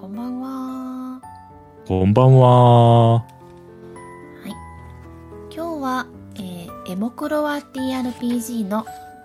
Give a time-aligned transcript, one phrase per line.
[0.00, 1.20] こんばんは。
[1.86, 3.12] こんばんは。
[3.18, 3.24] は
[4.46, 4.50] い。
[5.54, 8.84] 今日は、えーエモクロワ TRPG の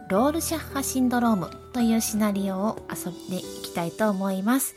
[0.10, 4.76] ロールシャッハシンドロームというシナリオを遊んでいきたいと思います。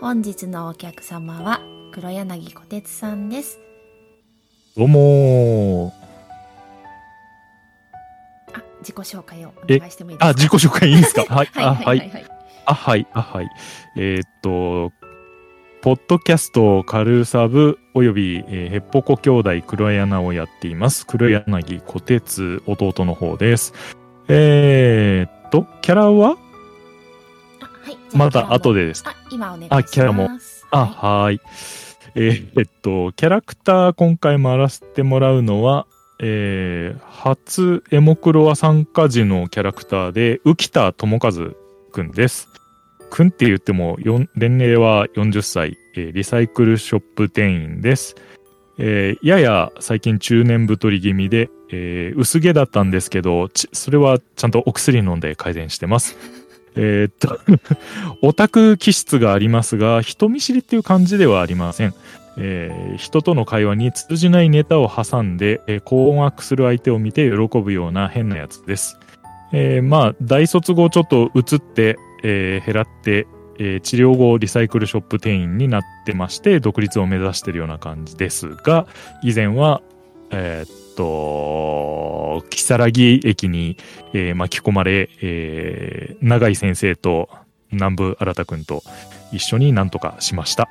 [0.00, 1.60] 本日のお客様は
[1.92, 3.58] 黒柳小鉄さんです。
[4.76, 5.92] どうもー。
[8.54, 10.26] あ、自己紹介をお願いしてもいいですか？
[10.30, 11.22] あ、自己紹介いいんですか？
[11.32, 11.46] はい。
[11.52, 12.24] はいあ、はいはい。
[12.66, 13.06] あ、はい。
[13.12, 13.48] あ、はい。
[13.96, 14.90] えーっと、
[15.84, 21.06] ポッドキャストカルサブおよび、えーヘッポコ兄弟黒柳をやっています。
[21.06, 23.74] 黒柳小鉄弟の方です。
[24.28, 26.38] えーっと、キャラは？
[27.60, 27.98] あ、はい。
[28.16, 29.80] また後でですかあ、今お願いします。
[29.80, 30.30] あキャラも
[30.70, 31.40] あ、はいはい。
[32.14, 35.86] えーえっと、キャラクター今回回らせてもらうのは、
[36.18, 41.32] えー初エモクロワ参加時のキャラクターで、浮田智和
[41.92, 42.48] くんです。
[43.14, 43.96] くんって言っても、
[44.34, 48.16] 年齢は40歳、えーリサイクルショップ店員です。
[48.76, 56.16] えーやや最近中年太り気味で、えー薄毛だったんですけど、それはちゃんとお薬飲んで改善してます。
[56.74, 57.38] えっと、
[58.20, 61.94] オタク気質がありますが、人見知りっていう感じではありません。
[62.36, 68.98] えー人との会話に通じないネタを挟んで、えー困惑する相手を見て喜ぶような変なやつです。
[69.52, 78.86] えーまあ、大卒後ちょっと移って、えー減らって、えー治療後リサイクルショップ店員になってまして、独立を目指しているような感じですが、
[79.22, 79.82] 以前は、
[80.30, 83.76] えーっと、木更木駅に、
[84.12, 87.28] えー巻き込まれ、えー永井先生と
[87.70, 88.82] 南部新くんと
[89.32, 90.68] 一緒になんとかしました。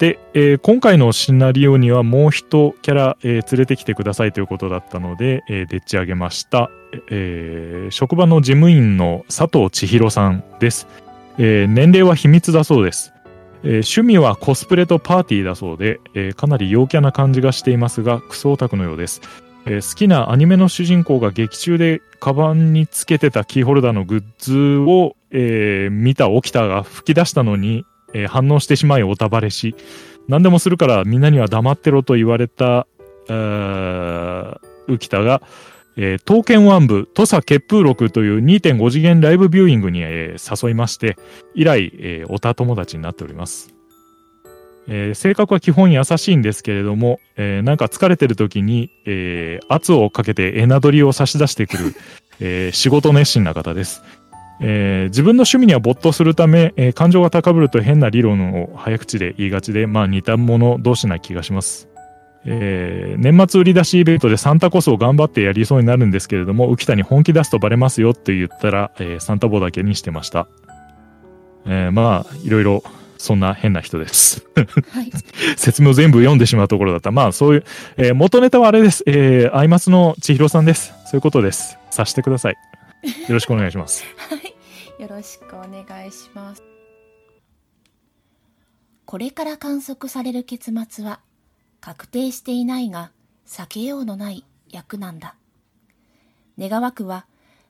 [0.00, 6.70] で、えー今回のシナリオにはもう一キャラ、えー連れてきてくださいということだったので、えーでっち上げました、
[7.10, 10.88] えー職場の事務員の佐藤千尋さんです。
[11.36, 13.12] えー年齢は秘密だそうです。
[13.62, 19.20] えー趣味はコスプレとパーティーだそうで、えーかなり陽キャな感じがしていますが、クソオタクのようです。
[19.66, 27.84] えー好きなアニメの主人公が劇中でカバンにつけてたキーホルダーのグッズを、えー見た沖田が吹き出したのに、
[28.14, 29.74] えー反応してしまいおたばれし、
[30.28, 32.86] 何でもするからみんなには黙ってろと言われた、
[33.28, 35.42] えー浮田が、
[35.96, 41.16] えー刀剣ワン部土佐血風録という2.5次元ライブビューイングに、えー誘いまして、
[41.54, 43.74] 以来、えー、オタ友達になっております。
[44.88, 51.94] えー性格は基本優しいんですけれども、えーなんか疲れてる時に、えー圧をかけてエナドリを差し出してくる、
[52.40, 54.02] えー仕事熱心な方です。
[54.60, 61.88] えー自分の趣味には没頭するため、えー感情が高ぶると変な理論を早口で言いがちで、まあ似た者同士な気がします。
[62.44, 70.46] えー年末売り出しイベントでサンタコスを頑張ってやりそうになるんですけれども、浮田に本気出すとバレますよって言ったら、えーサンタボだけにしてました。
[71.66, 72.82] えーまあ、いろいろ、
[73.18, 74.46] そんな変な人です。
[74.92, 75.10] はい。
[75.56, 77.10] 説明を全部読んでしまうところだった。
[77.10, 77.64] まあ、そういう、
[77.98, 79.04] えー元ネタはあれです。
[79.06, 80.94] えー、アイマスの千尋さんです。
[81.04, 81.76] そういうことです。
[81.90, 82.56] さしてください。
[83.02, 84.04] よろしくお願いします。
[84.16, 85.02] はい。
[85.02, 86.62] よろしくお願いします。
[89.06, 91.20] これから観測される結末は
[91.80, 93.10] 確定していないが
[93.46, 95.34] 避けようのない役なんだ。
[96.58, 97.26] 願わくは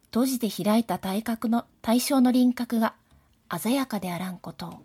[0.07, 2.95] 閉じて開いた体格の対象の輪郭が
[3.57, 4.83] 鮮やかであらんことを。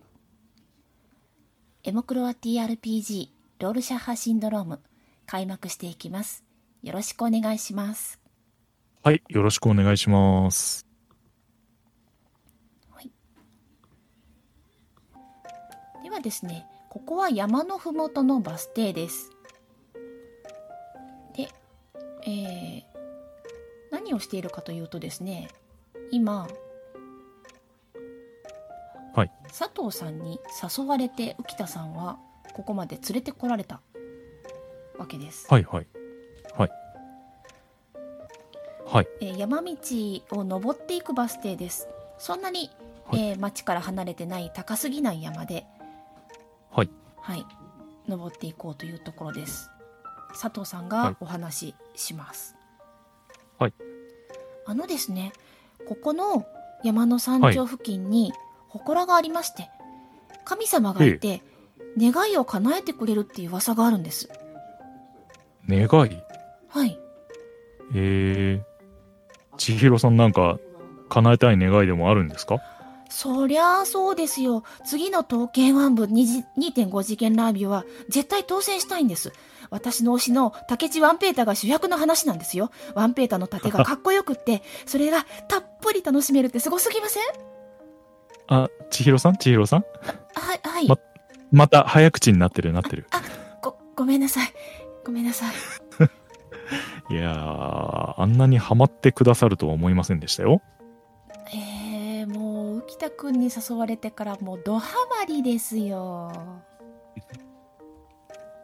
[1.83, 3.29] エモクロア TRPG
[3.59, 4.79] ロールシャッハシンドローム
[5.25, 6.43] 開幕していきます。
[6.83, 8.24] よろしくお願いします。
[9.05, 10.83] はい、よろしくお願いします。
[16.01, 19.29] ではですね、ここは山のふもとのバス停です。
[21.35, 21.49] で、
[22.25, 22.83] えー
[23.91, 25.49] 何をしているかというとですね、
[26.09, 26.47] 今、
[29.13, 30.39] はい佐藤さんに
[30.77, 32.17] 誘われて浮田さんは
[32.53, 33.81] ここまで連れてこられた
[34.97, 35.45] わけです。
[35.47, 35.87] はい、はい。
[36.57, 36.84] はい。
[38.85, 39.07] はい。
[39.21, 39.75] えー山道
[40.31, 41.87] を登っていくバス停です。
[42.17, 42.69] そんなに、
[43.05, 45.65] はいえー町から離れてない高すぎない山で、
[46.71, 46.89] はい。
[47.17, 47.45] はい、
[48.07, 49.69] 登っていこうというところです。
[50.39, 52.55] 佐藤さんはいがお話しします。
[53.57, 53.73] はい。
[54.65, 55.33] あのですね、
[55.87, 56.45] ここの
[56.83, 58.33] 山の山頂付近に
[58.69, 59.69] 祠がありまして、
[60.43, 61.41] 神様がいて、
[61.97, 64.29] 願いを叶えてくれるっていう噂があるんです。
[65.67, 66.21] 願い？
[66.67, 66.99] はい。
[67.93, 68.63] えー、
[69.57, 70.57] 千尋さんなんか、
[71.09, 72.57] 叶えたい願いでもあるんですか？
[73.09, 74.63] そりゃあそうですよ。
[74.85, 79.31] 次の刀剣ワン部2次2.5次元ラービューは絶対当選したいんです。
[79.69, 82.71] 私の推しの竹地ワンペータが主役の話なんですよ。
[82.95, 87.23] ワンペータの盾が かっこよくって、それがたっぷり楽しめるってすごすぎません？
[88.47, 89.37] あ、千尋さん？
[89.37, 89.85] 千尋さん？
[90.33, 90.87] はい、はい。
[90.87, 90.97] ま
[91.51, 93.07] また早口になってるなってる。
[93.61, 94.47] ご、ごめんなさい。
[95.05, 95.53] ごめんなさい。
[97.09, 100.61] いやー、あんなにハマってくださるとは思いませんでしたよ。
[101.53, 104.87] えー、もう、浮田くんに誘われてからもうドハ
[105.19, 106.31] マりですよ。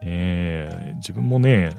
[0.00, 1.70] えー、自分もね、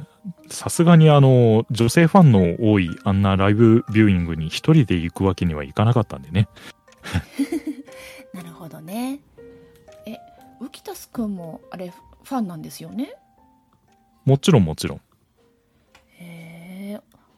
[0.50, 6.48] さすがにあの、女性ファンの多いあんなライブビューイングに一人で行くわけにはいかなかったんでね。
[8.34, 9.20] なるほどね。
[10.06, 10.16] え、
[10.62, 11.90] 浮田くんも、あれ、
[12.24, 13.14] ファンなんですよね？
[14.24, 15.02] もちろんもちろん。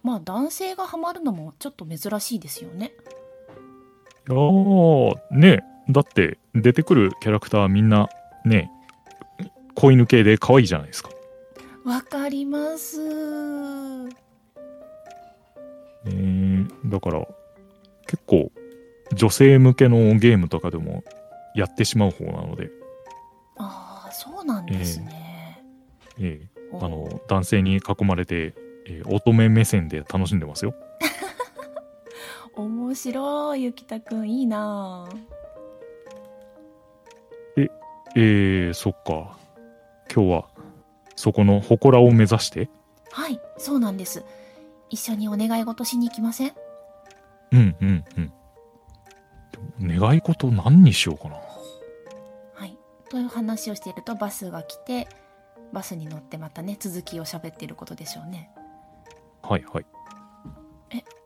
[0.05, 2.93] まあ、男性がハマるのもちょっと珍しいですよね。
[4.29, 8.07] いやー、ねだって出てくるキャラクターみんな
[8.45, 8.69] ね、
[9.73, 11.09] 子犬系で可愛いじゃないですか。
[11.83, 13.01] わかります。
[16.05, 17.27] えー、だから
[18.05, 18.51] 結構
[19.15, 21.03] 女性向けのゲームとかでも
[21.55, 22.69] やってしまう方なので、
[23.57, 25.63] ああ、そうなんですね。
[26.19, 28.53] えおーあの男性に囲まれて、
[28.87, 30.73] えー乙女目線で楽しんでますよ。
[32.55, 35.07] 面白い、ゆきたくん、いいな
[38.17, 39.37] えー、そっか。
[40.13, 40.45] 今日は
[41.17, 42.69] そこの祠を目指して？
[43.11, 44.23] はい、そうなんです。
[44.89, 46.53] 一緒にお願い事しに行きません？
[47.51, 49.97] うんうんうん。
[49.97, 51.35] 願い事何にしようかな。
[52.53, 52.77] はい。
[53.09, 55.09] という話をしているとバスが来て、
[55.73, 58.49] バスに乗ってまたね、続きを喋っていることでしょうね。
[59.47, 59.85] はいはい。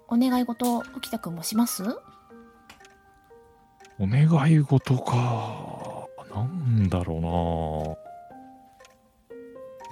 [0.09, 1.83] お願い事、浮田くんもします？
[3.99, 6.07] お願い事か。
[6.33, 7.97] なんだろ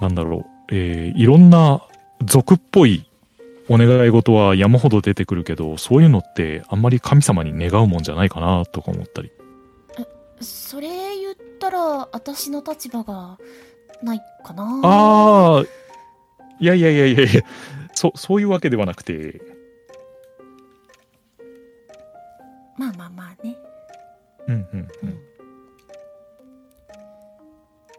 [0.00, 0.08] な。
[0.08, 0.74] なんだろう。
[0.74, 1.82] えー、いろんな
[2.24, 3.08] 俗っぽい
[3.68, 9.30] お願い事は山ほど出てくるけど、そういうのってあんまり神様に願うもんじゃないかなとか思ったり。
[10.40, 13.38] それ言ったら、私の立場が
[14.02, 15.64] ないかなああ、
[16.60, 17.42] いやいやいやいやいや、
[17.98, 19.40] そ、そういうわけではなくて、
[22.76, 23.56] まあまあまあね。
[24.46, 25.18] うんうんううんん。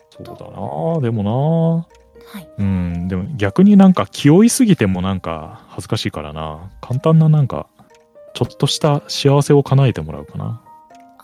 [0.10, 1.86] そうだなでも
[2.34, 2.44] はい。
[2.44, 6.72] なうん、でも逆になんか気負いすぎてもなんか恥ずかしいからな。
[6.80, 7.68] 簡単ななんか、
[8.34, 10.62] ちょっとした幸せを叶えてもらうかな。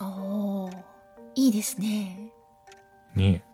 [0.02, 0.72] おー、
[1.34, 2.30] いいですね。
[3.14, 3.46] ねえ。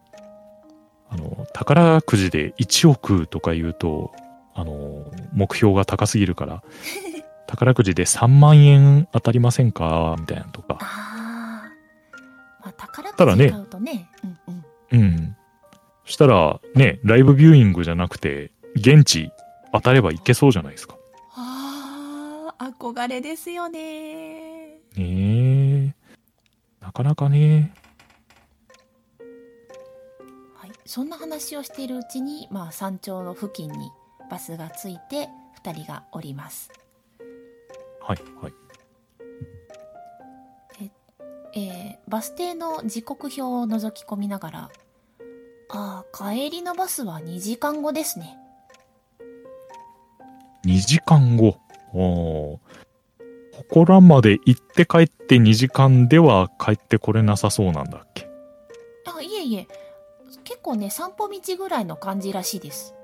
[1.11, 4.13] あの、宝くじで1億とか言うと、
[4.55, 6.63] あの、目標が高すぎるから、
[7.47, 10.17] 宝くじで3万円当たりませんか？
[10.19, 10.79] みたいなのとか。
[10.81, 12.63] あー。
[12.65, 15.01] まあ、宝くじ買うとね、うんうん。
[15.01, 15.37] うん。
[16.07, 19.31] そしたら、ね、ライブビューイングじゃなくて、現地
[19.73, 20.97] 当たればいけそうじゃないですか。
[21.35, 24.79] あー、憧れですよね。
[24.97, 25.95] ねえ。
[26.81, 27.75] なかなかね。
[30.57, 30.73] はい。
[30.87, 33.91] そんな話をしているうちに、まあ、山頂の付近に
[34.32, 36.73] バスが着いて、二人が降ります。
[38.00, 38.52] はい、はい。
[41.55, 44.70] えーバス停の時刻表を覗き込みながら、
[45.69, 48.38] ああ、帰りのバスは2時間後ですね。
[50.64, 51.58] 2時間後。
[51.93, 52.58] おー。
[53.69, 58.26] 祠まで行って帰って2時間では帰ってこれなさそうなんだっけ？
[59.05, 59.69] あ、いえいえ、
[60.44, 62.94] 結構ね、散歩道ぐらいの感じらしいです。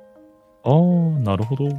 [0.68, 1.64] あー、なるほど。
[1.64, 1.75] うん。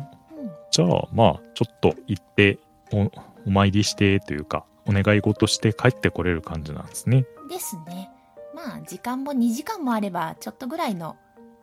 [0.72, 2.58] じゃあ、まあ、ちょっと行って
[2.92, 3.12] お、
[3.46, 7.26] お参りしてというか、お願い事して帰ってこれる感じなんですね。
[7.50, 8.10] ですね。
[8.56, 11.18] まあ、時間も2時間もあれば、ちょっとぐらいの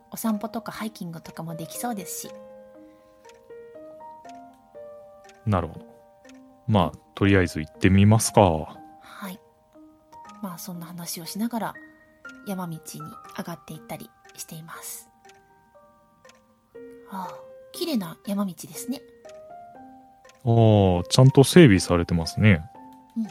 [0.09, 2.31] お散歩とかハイキングとかもできそうですし。
[5.45, 5.85] なるほど。
[6.67, 8.41] まあ、とりあえず行ってみますか。
[8.41, 9.39] はい。
[10.41, 11.73] まあ、そんな話をしながら、
[12.47, 12.81] 山道に
[13.37, 15.09] 上がっていったりしています。
[17.09, 17.35] ああ、
[17.71, 19.01] 綺麗な山道ですね。
[20.45, 22.61] ああ、ちゃんと整備されてますね。
[23.15, 23.29] うんうん。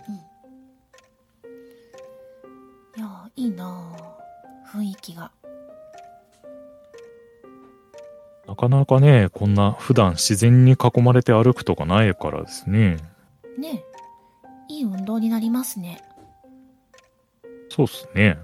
[2.97, 4.17] いやー、いいなあ
[4.77, 5.31] 雰囲気が。
[8.47, 12.99] なかなかね、こんな普段自然に囲まれて歩くとかないからですね。
[13.59, 13.85] ね
[14.69, 14.73] え。
[14.73, 16.03] いい運動になりますね。
[17.69, 18.39] そうっすね。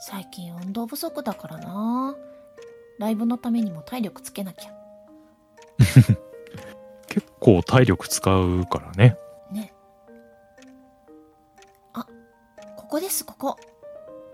[0.00, 2.16] 最近運動不足だからな
[3.00, 4.70] ライブのためにも体力つけなきゃ。
[7.08, 9.16] 結構体力使うからね。
[9.50, 9.72] ね。
[11.94, 12.06] あ、
[12.76, 13.56] ここです、ここ。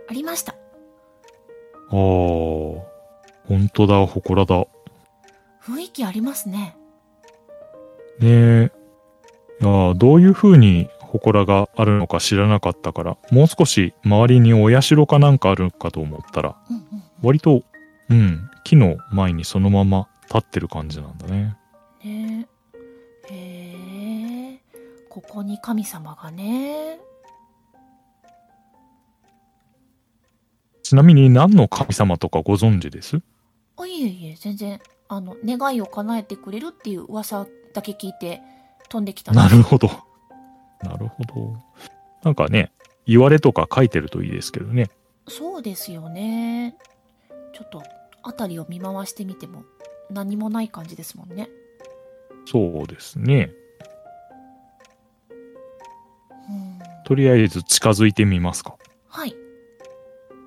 [0.08, 0.52] ありました。
[0.52, 0.56] ああ、
[1.92, 4.66] 本当だ、祠だ。
[5.62, 6.76] 雰囲気ありますね。
[8.18, 8.72] ねえ。
[9.60, 17.62] いやーどういう風に祠があるのか知らなかったから、もう少し周りにお社かなんかあるかと思ったら、うんうん割と、
[18.08, 21.56] うん、木の前にそのまま立ってる感じなんだね。
[22.04, 22.48] ね
[23.28, 24.60] へえ
[25.08, 27.00] ここに神様がね
[30.82, 33.20] ちなみに何の神様とかご存知です？
[33.76, 38.40] あいえいえ全然あの願いを叶えてくれるっていう噂だけ聞いて
[38.88, 39.90] 飛んできたなるほど。
[40.82, 41.56] なるほど。
[42.22, 42.70] なんかね、
[43.06, 44.90] 言われとか書いてるといいですけどね。
[45.28, 46.76] そうですよね
[47.56, 47.82] ちょっと
[48.22, 49.64] 辺りを見回してみても
[50.10, 51.48] 何もない感じですもんね。
[52.44, 53.50] そうですね。
[56.50, 56.78] うん。
[57.06, 58.76] とりあえず近づいてみますか。
[59.08, 59.34] はい。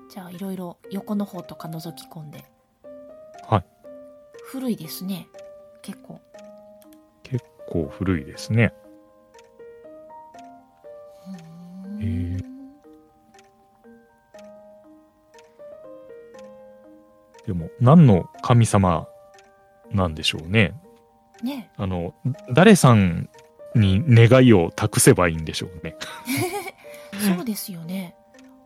[0.08, 2.44] じゃあいろいろ横の方とか覗き込んで。
[3.48, 3.64] はい。
[4.44, 5.26] 古いですね。
[5.82, 6.20] 結構。
[7.24, 8.72] 結構古いですね。
[11.98, 12.59] うー
[17.50, 19.08] でも、何の神様
[19.90, 20.72] なんでしょうね。
[21.42, 21.68] ね。
[21.76, 22.14] あの、
[22.52, 23.28] 誰さん
[23.74, 25.96] に願いを託せばいいんでしょうね。
[27.36, 28.14] そうですよね。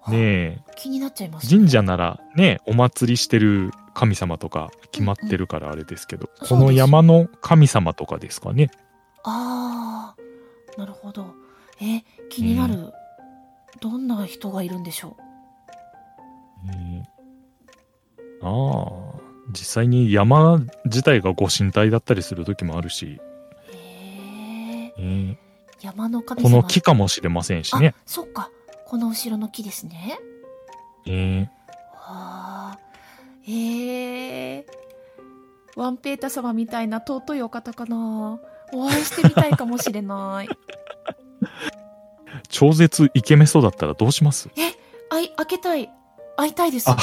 [0.03, 1.59] あねえ、気になっちゃいますね。
[1.59, 8.71] 神社ならね、お祭りしてる神様とか決まってるからあれですけど、うんこの山の神様とかですかね。
[9.23, 11.35] ああなるほど。
[11.81, 12.93] え気になる、
[13.81, 15.17] どんな人がいるんでしょ
[16.69, 16.71] え。
[16.71, 17.14] ー
[18.45, 18.87] あ
[19.17, 19.21] あ、
[19.51, 23.21] 実際に山自体がご神体だったりする時もあるし、
[23.73, 25.37] ええー
[25.81, 26.49] 山の神様。
[26.51, 27.95] この木かもしれませんしね。
[27.97, 28.01] あ。
[28.07, 28.51] そっか。
[28.87, 30.19] この後ろの木ですね。
[31.07, 31.49] えーわ
[32.73, 32.79] あ。
[33.43, 34.67] へえ
[35.77, 38.39] ワンペータ様みたいな尊いお方かな。
[38.73, 40.49] お会いしてみたいかもしれない。
[42.49, 44.49] 超絶イケメソだったらどうします？
[45.11, 45.91] あい開けたい
[46.37, 46.91] 会いたいです。
[46.91, 46.97] あ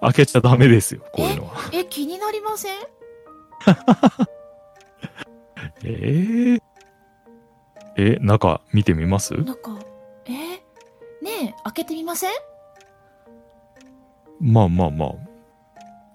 [0.00, 1.52] 開けちゃダメですよ、こういうのは。
[1.72, 2.76] え気になりません？
[5.84, 6.62] えー、
[7.96, 9.34] え、中見てみます？
[9.34, 9.78] なんか
[10.26, 10.62] えね
[11.48, 12.30] え開けてみません？
[14.40, 15.10] まあまあまあ。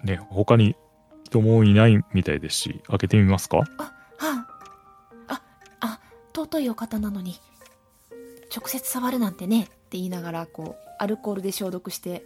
[0.05, 0.75] ね、他に
[1.23, 3.59] 人もいないみたいですし、開けてみますか？
[3.77, 4.47] あはあ
[5.29, 5.41] あ
[5.81, 5.99] あ
[6.35, 7.39] 尊いお方なのに
[8.55, 12.23] 直接触るなんてねって言いながらこうアルコールで消毒して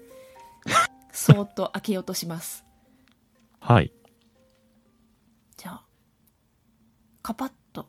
[1.12, 2.64] そーっと開けようとします
[3.60, 3.92] はい。
[5.58, 5.84] じゃあ
[7.22, 7.88] カパッと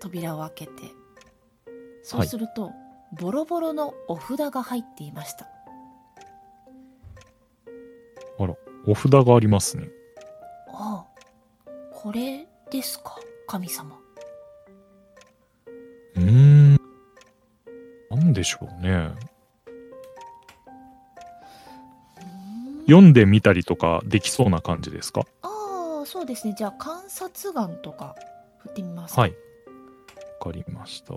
[0.00, 0.72] 扉を開けて
[2.02, 2.70] そうすると、
[3.20, 5.48] ボロボロのお札が入っていました
[8.38, 8.54] あら、
[8.86, 9.88] お札がありますね。
[10.68, 13.98] ああこれですか神様
[18.36, 19.10] でしょうね。
[22.86, 25.22] 読んでみたりとかできそうな感じですか？
[25.42, 28.14] ああそうですねじゃあ観察眼とか
[28.58, 29.30] 振ってみますかはい。
[29.30, 29.36] わ
[30.40, 31.14] かりました。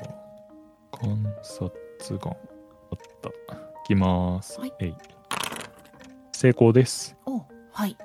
[0.97, 1.71] 観察
[2.17, 2.35] 眼。
[2.91, 3.29] あった。
[3.29, 3.33] い
[3.85, 4.59] きます。
[4.59, 4.95] はいえい。
[6.31, 7.15] 成功です。
[7.27, 7.95] おはい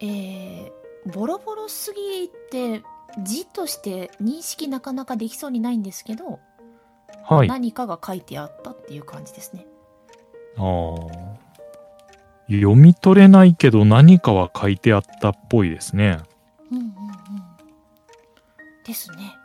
[0.00, 2.82] えー、ボロボロすぎて
[3.24, 6.38] 字として認識なかなかできそうにないんですけど、
[7.28, 7.48] はい。
[7.48, 9.66] あ何かが書いてあったっていう感じですね。
[10.56, 11.38] あー。
[12.48, 16.18] 読み取れないけど何かは書いてあったっぽいですね。
[16.72, 16.92] うんうんうん。
[18.84, 19.36] ですね。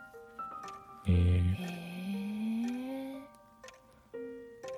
[1.05, 1.63] えー、へ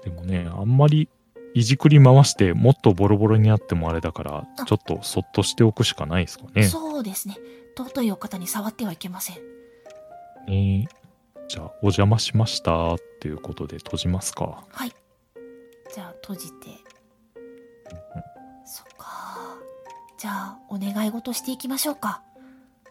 [0.03, 1.07] えでもね、あんまり
[1.53, 4.65] いじくり回してもっとボロボロになってもあれだから、あ。
[4.65, 6.63] ちょっとそっとしておくしかないですかね。
[6.63, 7.37] そうですね。
[7.77, 9.35] 尊いお方に触ってはいけません。
[10.47, 10.87] えー
[11.47, 14.63] じゃあ、お邪魔しましたっていうことで閉じますか。
[14.69, 14.91] はい
[15.93, 16.67] じゃあ閉じて
[18.65, 19.57] そっか
[20.17, 22.21] じゃあお願い事していきましょうか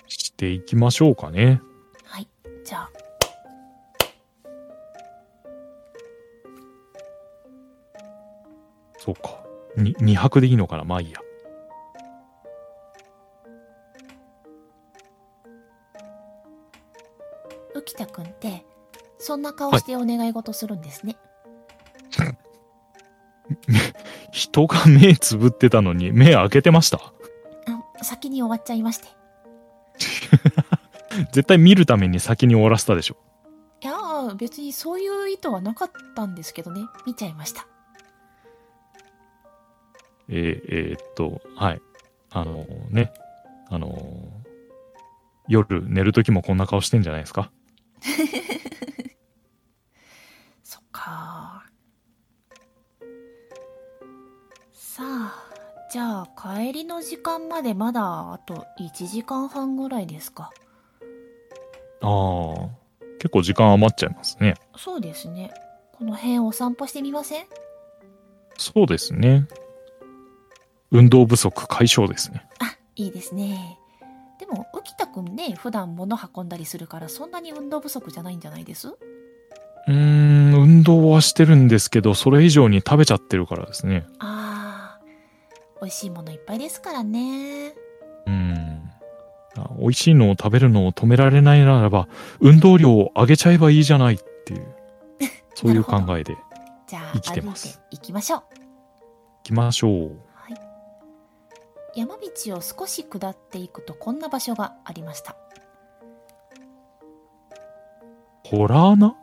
[0.06, 1.60] していきましょうかね。
[2.04, 2.28] はい
[2.64, 2.90] じゃあ
[8.98, 9.44] そうか。
[9.76, 11.20] に2泊でいいのかなまあいいや。
[17.86, 18.64] 浮田くんって
[19.18, 21.16] そんな顔してお願い事するんですね、
[24.32, 26.98] 人が目つぶってたのに目開けてました？
[27.66, 29.08] うん先に終わっちゃいまして。
[31.32, 33.16] 絶対見るために先に終わらせたでしょ。
[33.80, 36.82] いやー別にそういう意図はなかったんですけどね。
[37.06, 37.66] 見ちゃいました。
[40.28, 41.80] えーえーっと、はい。
[42.30, 43.12] あのね、
[43.70, 44.28] あの
[45.46, 47.50] 夜寝る時もこんな顔してんじゃないですか？
[50.62, 51.64] そっか。
[54.72, 55.50] さあ、
[55.90, 60.52] じゃあ帰りの時間までまだあと1時間半ぐらいですか。
[62.00, 62.68] ああ、
[63.18, 64.54] 結構時間余っちゃいますね。
[64.76, 65.52] そうですね。
[65.92, 67.46] この辺お散歩してみません？
[68.58, 69.48] そうですね。
[70.90, 72.46] 運動不足解消ですね。
[72.60, 73.78] あ、いいですね。
[74.38, 78.88] でも、浮田くんね、普段物運んだりするからそんなに運動不足じゃないんじゃないです？
[78.88, 84.06] うーん、運動はしてるんですけど、それ以上に食べちゃってるからですね。
[84.18, 87.74] あー、美味しいものいっぱいですからね。
[88.26, 88.90] うん。
[89.56, 92.08] あ美味しいのを食べるのを止められないならば、
[92.40, 94.74] 運動量を上げちゃえばいいじゃないっていう、
[95.54, 96.40] そういう考えで行
[96.88, 98.42] じゃあ、生きてますいきましょう。
[99.44, 100.18] きましょう。
[101.94, 102.00] はい。
[102.00, 105.36] 山道を少し下っていくとこんな場所がありました。
[108.44, 109.16] ホラー穴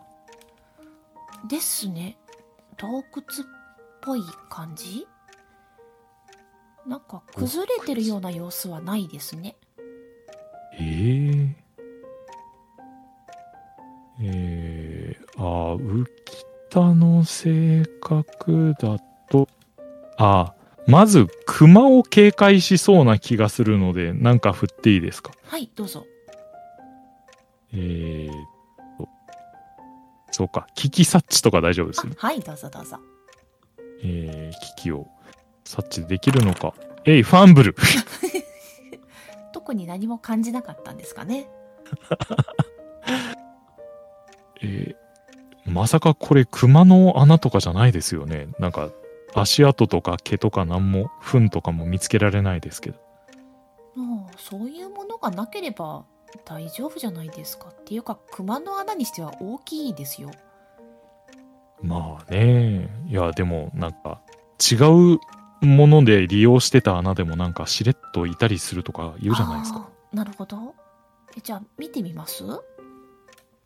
[1.48, 2.18] ですね。
[2.78, 3.04] 洞窟っ
[4.02, 5.08] ぽい感じ？
[6.88, 9.56] なんか崩れてるような様子はないですね。
[10.80, 11.56] え
[14.20, 16.06] ええー、あー浮
[16.70, 18.98] 田の性格だ
[19.30, 19.48] と、
[20.18, 25.32] あーまず熊を警戒しそうな気がするので、なんか振っていいですか？
[25.44, 26.06] はい、どうぞ。
[27.74, 28.34] えーっ
[28.98, 29.08] と、
[30.32, 32.14] そうか、危機察知とか大丈夫ですよ。
[32.20, 32.98] あはい、どうぞどうぞ。
[34.04, 35.08] えー、危機を
[35.64, 36.74] 察知できるのか？
[37.06, 37.76] えい、ファンブル
[39.54, 41.48] 特に何も感じなかったんですかね？
[44.62, 44.96] えー
[45.64, 48.48] まさかこれ熊の穴とかじゃないですよね。
[48.58, 48.90] なんか
[49.36, 53.00] 足跡とか毛とか何も糞とかも見つけられないですけど。
[53.96, 56.06] もう、そういうものがなければ
[56.46, 57.70] 大丈夫じゃないですか。
[57.70, 60.32] っていうか、熊の穴にしては大きいですよ。
[61.82, 62.90] まあね。
[63.08, 64.22] いや、でもなんか
[64.60, 69.90] 違うもので利用してた穴でもなんかしれっといたりするとか言うじゃないですか。
[70.14, 70.76] なるほど。
[71.38, 72.44] えじゃあ、見てみます？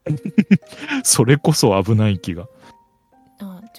[1.04, 2.47] それこそ危ない気が。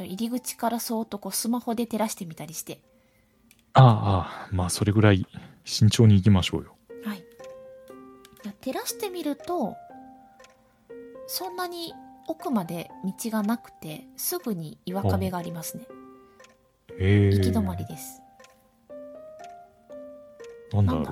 [0.04, 2.80] 入り口からそーっとこうスマホで照らしてみたりして。
[3.72, 5.26] ああ、まあそれぐらい
[5.64, 6.76] 慎重に行きましょうよ。
[7.04, 7.24] はい。
[8.60, 9.76] 照らしてみると、
[11.26, 11.92] そんなに
[12.28, 15.86] 奥まで道がなくて、すぐに岩壁がありますね。
[16.98, 18.22] ええ行き止まりです。
[20.72, 21.04] なんだろう。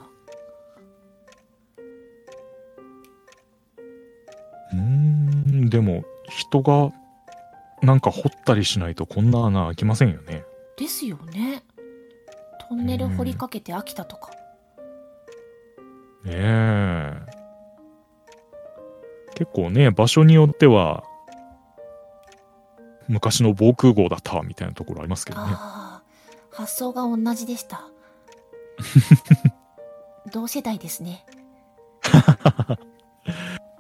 [4.72, 6.92] うーん、でも人が
[7.84, 10.44] なんか掘ったりしないとこんな穴開きませんよね。
[10.76, 11.62] ですよね。
[12.68, 14.30] トンネル掘りかけて飽きたとか。
[16.24, 17.12] ねえ。
[19.34, 21.04] 結構ね、場所によっては、
[23.08, 25.52] 昔の防空壕だったみたいなところありますけどね。
[25.52, 26.02] ああ、
[26.50, 27.88] 発想が同じでした。
[30.32, 31.26] 同世代ですね。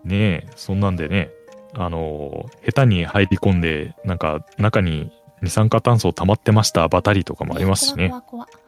[0.04, 1.30] ねえ、そんなんでね、
[1.74, 8.08] あのー下手に入り込んで、なんか中に二酸化炭素溜まってましたバタリとかもありますしね。
[8.08, 8.64] 怖怖怖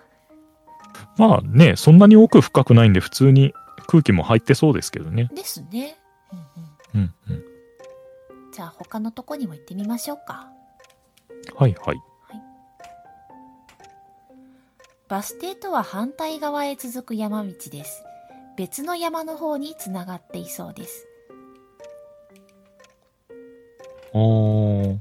[1.18, 3.54] まあね、そんなに奥深くないんで普通に
[3.86, 5.30] 空気も入ってそうですけどね。
[5.34, 5.96] ですね。
[6.32, 6.38] うん
[6.98, 7.14] うん。
[7.28, 7.44] うんうん。
[8.52, 10.48] じゃあ他のとこにも行ってみましょうか。
[11.54, 11.96] はいはい。
[15.08, 18.02] バス停とは反対側へ続く山道です。
[18.56, 21.05] 別の山の方につながっていそうです。
[24.16, 24.98] あー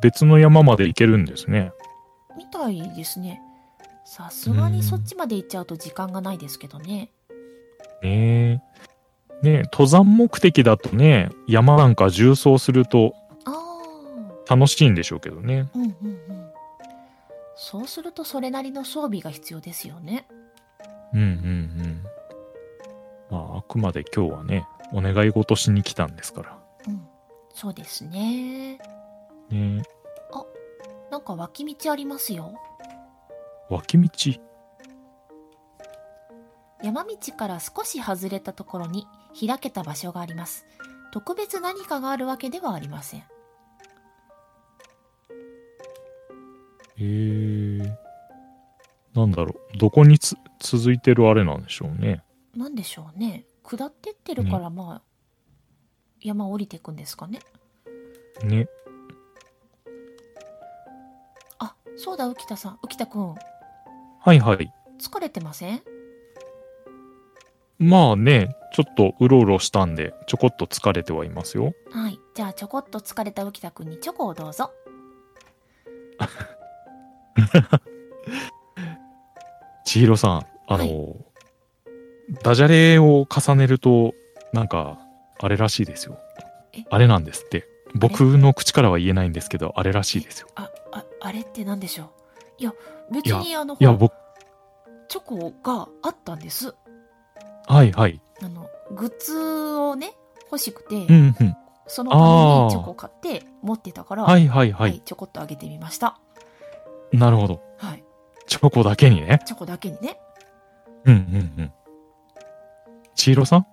[0.00, 1.72] 別の山まで行けるんですね。
[2.36, 3.42] みたいですね。
[4.04, 7.10] さすがにそっちまで行っちゃうと時間がないですけどね。
[8.02, 8.60] ねえ。
[9.42, 13.52] ねえ、登山目的だとね、山なんか縦走するとあ
[14.48, 15.68] 楽しいんでしょうけどね。
[15.74, 16.50] あ、うんうんうん。
[17.56, 20.26] そうするとそれなりの装備が必要ですよね。
[21.12, 22.02] うんうんうん。
[23.30, 26.65] まあ、あくまで今日はね、お願い事しに来たんですから。
[27.56, 27.60] うん。
[27.60, 28.78] そうですね。
[29.50, 29.82] ね
[31.10, 32.54] なんか脇道ありますよ。
[33.70, 34.10] 脇道？
[36.82, 39.06] 山道から少し外れたところに
[39.38, 40.66] 開けた場所があります。
[41.12, 43.24] 特別何かがあるわけではありません。
[46.98, 47.94] えー、
[49.14, 49.78] なんだろう。
[49.78, 52.24] どこにつ続いてるあれなんでしょうね。
[52.54, 53.46] なんでしょうね。
[53.62, 55.02] 下ってってるからまあ、
[56.20, 57.40] 山降りていくんですかね。
[58.42, 58.68] ね。
[61.58, 62.78] あ、そうだ、浮田さん。
[62.84, 63.34] 浮田くん。
[64.20, 64.72] はいはい。
[64.98, 65.82] 疲れてません？
[67.78, 71.74] まあね、ちょっとうろうろしたんで、ちょこっと疲れてはいますよ。
[71.90, 72.18] はい。
[72.34, 74.72] じゃあ、ちょこっと疲れた浮田くんにチョコをどうぞ。
[79.84, 81.16] 千尋さん、あの、はい
[82.42, 84.12] ダジャレを重ねると、
[84.52, 84.98] なんか、
[85.38, 86.18] あれらしいですよ
[86.72, 86.84] え？
[86.90, 87.66] あれなんですって。
[87.94, 90.48] 僕の口からは言えないんですけど、あれらしいですよ。
[90.54, 92.08] あ、あ、あれって何でしょう？
[92.58, 92.74] いや、
[93.10, 94.12] 別にあの、いや、僕、
[95.08, 96.74] チョコがあったんです。
[97.66, 98.20] はいはい。
[98.42, 100.12] あの、グッズをね、
[100.44, 101.56] 欲しくて、うんうん。
[101.86, 102.22] そのため
[102.64, 104.80] にチョコ買って持ってたから、はいはいは。
[104.80, 106.18] はいい、ちょこっとあげてみました。
[107.12, 107.62] なるほど。
[107.78, 108.04] はい。
[108.46, 109.40] チョコだけにね。
[109.46, 110.18] チョコだけにね。
[111.04, 111.72] うんうんうん。
[113.14, 113.66] 千尋さん、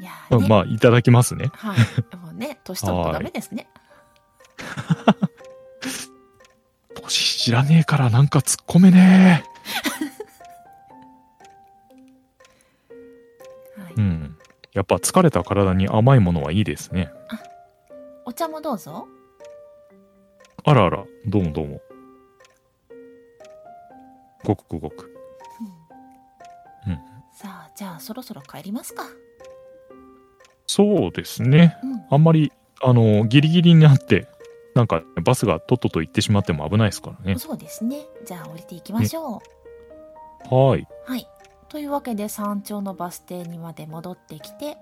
[0.00, 0.48] いやーね。
[0.48, 1.50] まあ、いただきますね。
[1.52, 2.16] はい。
[2.16, 3.68] もうね、 年取るとダメですね。
[6.94, 9.44] 年知らねえからなんか突っ込めね
[13.76, 13.94] はいえ。
[13.96, 14.38] うん。
[14.72, 17.12] やっぱ疲れた体に甘いものはいいですね。
[18.24, 19.06] お茶もどうぞ。
[20.64, 21.80] あらあら、どうもどうも。
[24.44, 25.14] ごくごく。
[26.86, 27.00] うんうん
[27.32, 29.04] さあ、じゃあそろそろ帰りますか。
[30.72, 31.76] そうですね。
[31.82, 32.04] うん。
[32.10, 34.28] あんまり、あの、ギリギリになって、
[34.76, 37.38] なんかバスがとっとと行ってしまっても危ないですからね。
[37.40, 38.06] そうですね。
[38.24, 39.42] じゃあ降りていきましょ
[40.48, 40.54] う。
[40.54, 40.86] はい。
[41.04, 41.26] はい。
[41.68, 44.76] というわけで山頂のバス停にまで戻ってきて、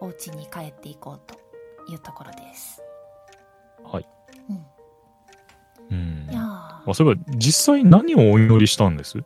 [0.00, 1.36] お家に帰っていこうと
[1.92, 2.82] いうところです。
[3.84, 4.08] はい。
[4.50, 4.66] うん。
[5.90, 6.40] うんいや。
[6.40, 9.18] ーあそういえば、実際何をお祈りしたんです？
[9.18, 9.22] あ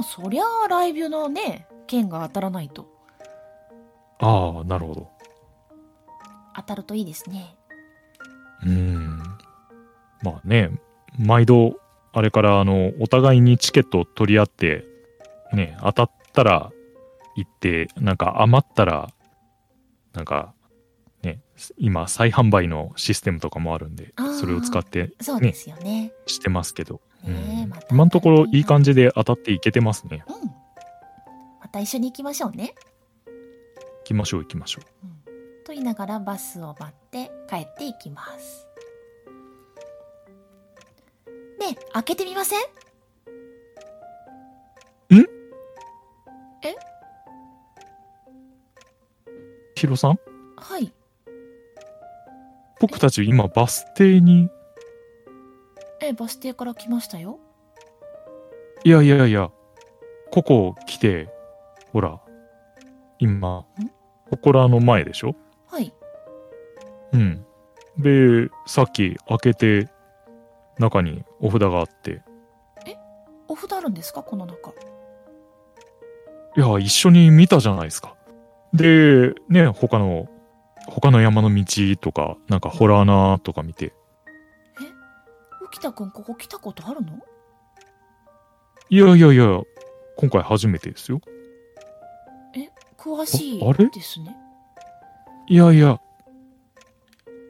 [0.00, 2.89] あ、そりゃあライブのね、剣が当たらないと。
[4.20, 5.08] ああ、なるほど。
[6.54, 7.56] 当たるといいですね。
[8.64, 9.18] うん。
[10.22, 10.70] まあね、
[11.18, 11.76] 毎度、
[12.12, 14.84] あれから、あの、お互いにチケットを取り合って、
[15.52, 16.70] ね、当たったら
[17.36, 19.10] 行って、なんか余ったら、
[20.12, 20.54] なんか、
[21.22, 21.40] ね、
[21.78, 26.12] 今、再販売のシステムとかもあるんでそれを使ってそうですよね。
[26.26, 30.24] してますけど、うんねえまた今のところいい感じで当たっていけてますね。
[30.26, 30.50] うん。
[31.60, 32.74] また一緒に行きましょうね。
[34.10, 35.06] 行きましょう行きましょう。
[35.06, 35.62] うん。
[35.62, 38.66] と言いながらバスを待って帰っていきます。
[41.60, 42.60] ねえ、開けてみません？
[49.76, 50.18] ヒロさん？
[50.56, 50.92] はい。
[52.80, 54.50] 僕たち今バス停に、
[56.02, 57.38] え、バス停から来ましたよ。
[58.84, 59.50] いやいやいや、
[60.32, 61.28] ここ来て、
[61.92, 62.20] ほら、
[63.18, 63.64] 今、
[64.30, 65.34] ほこらの前でしょ？
[65.66, 65.92] はい。
[67.12, 67.44] うん。
[67.98, 69.88] で、さっき開けて、
[70.78, 72.22] 中にお札があって、
[73.48, 74.22] お札あるんですか？
[74.22, 74.70] この中。
[76.56, 78.14] いや、一緒に見たじゃないですか。
[78.72, 80.28] で、ね、他の、
[80.86, 81.64] 他の山の道
[82.00, 83.92] とか、なんかホラーなとか見て、
[85.72, 87.18] 浮田くんここ来たことあるの？
[88.88, 89.60] いやいやいや、
[90.16, 91.20] 今回初めてですよ。
[93.00, 94.36] 詳しああれいですね。
[95.48, 95.98] いやいや、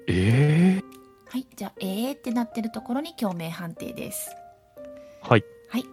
[0.06, 0.84] ええ
[1.28, 1.46] はい。
[1.56, 4.30] じゃあ、えーってなってるところに共鳴判定です。
[5.22, 5.44] はい。
[5.68, 5.84] はい。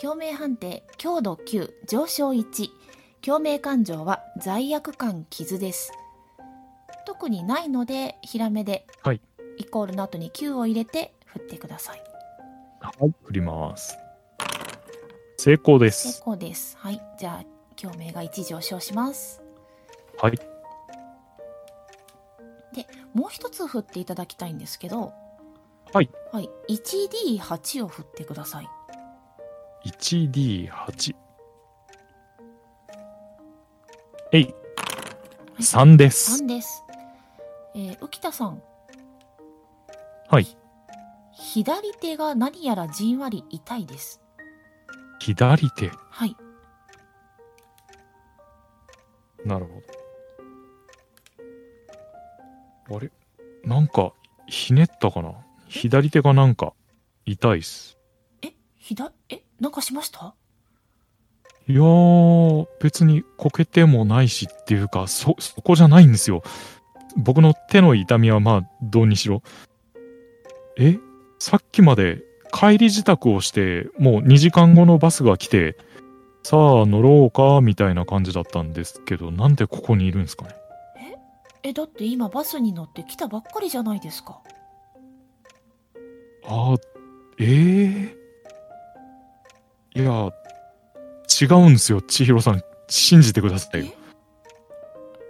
[0.00, 2.68] 共鳴判定、強度9、上昇1。
[3.20, 5.92] 共鳴感情は罪悪感、傷です。
[7.06, 9.20] 特にないので、ひらめで、はい
[9.58, 12.02] イコールの後に9を入れて振ってください。
[12.80, 13.96] はい、振ります。
[15.36, 16.18] 成功で成す。
[16.20, 16.76] 功です。
[16.78, 17.00] はい。
[17.18, 17.51] じゃあ、
[17.82, 19.42] 共鳴が1上昇します。
[20.20, 20.38] はい。
[23.14, 25.12] もう一つ振っていただきたいんですけど、
[25.92, 26.10] はい。
[26.32, 26.48] はい。
[26.68, 28.68] 1D8 を振ってください。
[29.84, 31.14] 1D8。
[34.32, 34.54] えい。
[35.58, 36.42] 3です。
[36.42, 36.82] 3です。
[37.74, 38.62] えー浮田さん、
[40.30, 40.46] はい。
[41.32, 44.20] 左手が何やらじんわり痛いです。
[45.20, 45.90] 左手。
[46.10, 46.36] はい。
[49.44, 49.82] なるほ
[52.88, 52.96] ど。
[52.96, 53.10] あれ？
[53.64, 54.12] なんか、
[54.46, 55.32] ひねったかな？
[55.68, 56.74] 左手がなんか、
[57.26, 57.98] 痛いっす。
[58.42, 60.34] え、左、え、なんかしました？
[61.68, 66.42] いやー、別にこけてもないしっていうか、そ、そこじゃないんですよ。
[67.16, 69.42] 僕の手の痛みはまあ、どうにしろ。
[70.78, 70.98] え？
[71.38, 75.76] さっきまで帰り支度をして、もう2時間後のバスが来て、
[76.44, 80.54] さあ乗ろうか、みたいな感じだったんですけど、なんでここにいるんですかね？
[81.62, 84.40] え、だって今バスに乗って来たばっかりじゃないですか。
[86.44, 86.78] あー、
[87.38, 88.16] え
[89.94, 90.30] えいや、
[91.40, 92.62] 違うんですよ、千尋さん。
[92.88, 93.92] 信じてくださいよ。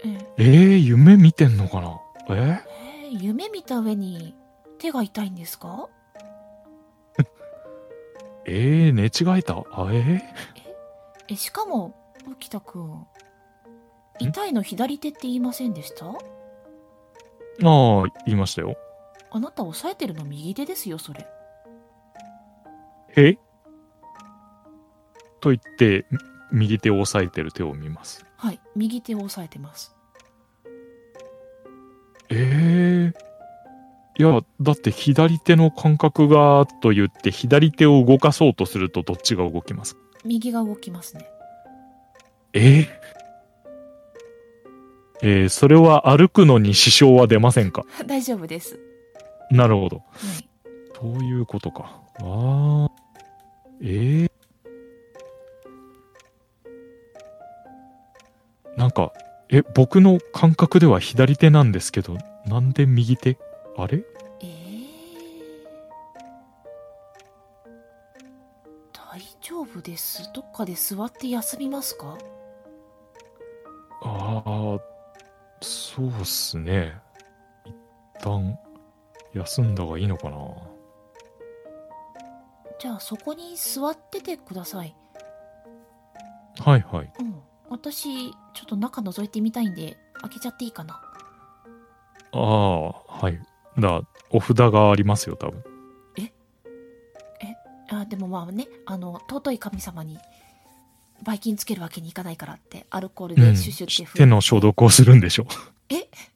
[0.05, 0.19] え？
[0.39, 0.45] え？
[0.45, 2.01] ー、夢見てんのかな？
[2.31, 2.61] え？
[3.05, 4.35] えー夢見た上に
[4.79, 5.89] 手が痛いんですか？
[8.47, 9.57] えー、寝違えた？
[9.71, 10.62] あええ
[11.37, 11.95] しかも
[12.27, 13.07] 浮田くん
[14.19, 16.07] 痛いの左手って言いませんでした？
[16.07, 16.13] ー、
[17.69, 18.77] ああ、言いましたよ。
[19.31, 21.27] あなた押さえてるの右手ですよそれ。
[23.17, 23.35] え？
[25.41, 26.07] と言って、
[26.53, 28.25] み右手を押さえてる手を見ます。
[28.37, 29.97] はい右手を押さえてます。
[32.31, 33.19] ええ
[34.19, 39.97] いや、だって左手の感覚がと言って左手を動かそうとするとどっちが動きます？
[40.25, 41.27] 右が動きますね
[42.53, 42.89] え
[45.23, 48.79] えーそれは歩くのに支障は出ませんか大丈夫です
[49.51, 49.97] なるほど。
[49.97, 50.03] は
[50.41, 50.49] い
[51.03, 52.01] そういうことか。
[52.21, 52.91] ああ。
[53.83, 54.31] ええ
[58.77, 59.13] なんか、
[59.51, 63.37] え、僕の感覚では左手なんですけど、なんで右手
[63.77, 64.05] あれ
[69.43, 70.31] 丈夫です？
[70.33, 72.17] どっかで座って休みますか？
[74.03, 74.79] ああ、
[75.61, 76.95] そうっすね。
[77.65, 77.75] 一
[78.21, 78.59] 旦、
[79.35, 80.39] 休んだ方がいいのかな？
[82.79, 84.97] じゃあそこに座っててください
[86.59, 87.13] はいはい。
[87.21, 91.01] うん私ちょっと中覗いてみたいんで開けちゃっていいかな？
[92.33, 93.41] ああ、はい。
[93.79, 95.65] だ、お札がありますよ、多分。
[98.01, 100.19] あでもまあねあの尊い神様に
[101.23, 105.47] ばい菌つけるわけにいかないからってアルコールうんでシュシュって振手の消毒をするんでしょ？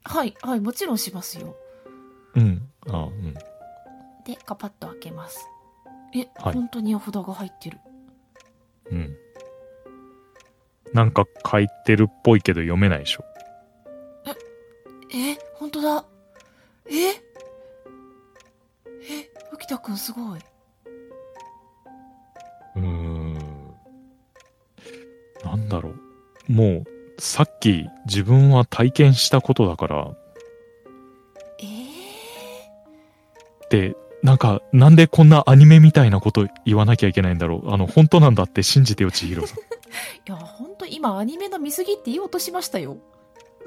[0.05, 1.57] はいはいもちろんしますよ
[2.35, 2.69] うん。
[2.89, 3.35] ああ、うん。
[3.35, 3.41] で
[4.45, 5.47] カパッと開けます
[6.15, 7.79] え、はい本当にお札が入ってる
[8.91, 9.17] うん。
[10.93, 13.25] なんか書いてるっぽいけど読めないでしょ？
[15.15, 16.05] え本当だ
[16.89, 17.09] え？
[17.09, 17.23] え
[19.53, 20.41] 浮田くんすごい
[25.67, 25.95] なんだろ
[26.49, 26.53] う。
[26.53, 26.85] もう、
[27.19, 30.17] さっき自分は体験したことだから、
[31.59, 37.73] えー、で、なんか、なんでこんなアニメみたいなこと言わなきゃいけないんだろう。
[37.73, 39.59] あの、本当なんだって信じてよ、千尋さん。
[39.61, 39.63] い
[40.27, 42.99] や本当今アニメの見過ぎって言おうとしましたよ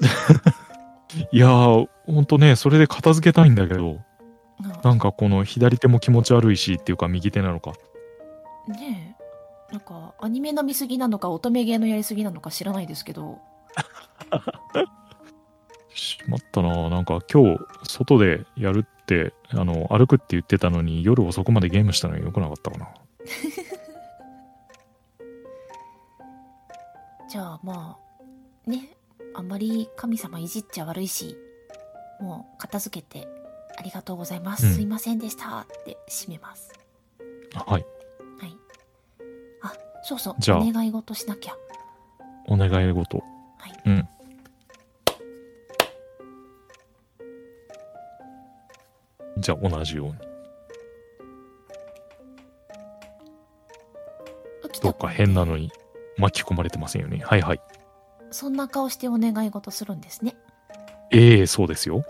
[1.32, 3.98] いやー、ほんとね、それで片付けたいんだけど、
[4.60, 7.72] ななんかこの左手も気持ち悪いしっていうか右手なのか。
[8.68, 9.09] ねえ
[9.72, 13.38] なんかアニメの見過ぎなのか乙女芸のやりすぎなのか知らないですけど。
[15.94, 16.88] しまったな。
[16.88, 22.88] なんか今日、外でやるって、あの、歩くって言ってたのに、夜遅くまでゲームしたのに良くなかったかな。
[27.28, 27.96] じゃあま
[28.66, 28.96] あね
[29.34, 31.36] あんまり神様いじっちゃ悪いし
[32.20, 33.28] もう片付けて
[33.78, 34.72] ありがとうございます、うん。
[34.72, 36.72] すいませんでしたって締めます。
[37.54, 37.86] はい。
[40.10, 41.52] そうそうじゃあお願い事しなきゃ
[42.48, 43.18] お願い事。
[43.58, 44.08] はいうん。
[49.38, 50.14] じゃあ同じように。
[54.82, 55.70] どっか変なのに
[56.18, 57.22] 巻き込まれてませんよね。
[57.24, 57.60] はいはい。
[58.32, 60.34] そんな顔してお願い事するんですね
[61.12, 62.04] ええそうですよ。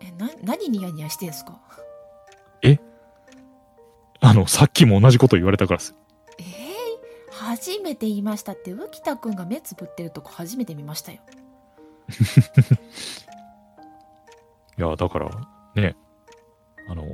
[0.00, 1.58] えな何ニヤニヤしてんすか？
[4.20, 5.94] あの、さっきも同じこと言われたからです。
[7.58, 11.18] えー、初めて言いましたって浮田くんが目つぶってるとこ初めて見ましたよ。
[14.78, 15.28] いや、だから、
[15.74, 15.96] ね、
[16.88, 17.08] あのー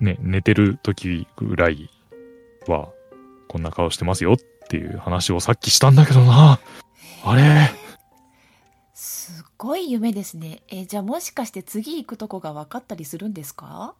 [0.00, 1.88] ね、寝てる時ぐらい
[2.66, 2.88] は、
[3.48, 4.36] こんな顔してますよっ
[4.68, 6.58] ていう話をさっきしたんだけどな。
[7.24, 7.70] あれ？
[8.94, 10.62] すごい夢ですね。
[10.68, 13.94] えじゃあもしかして次行くとこが分かったりするんですか？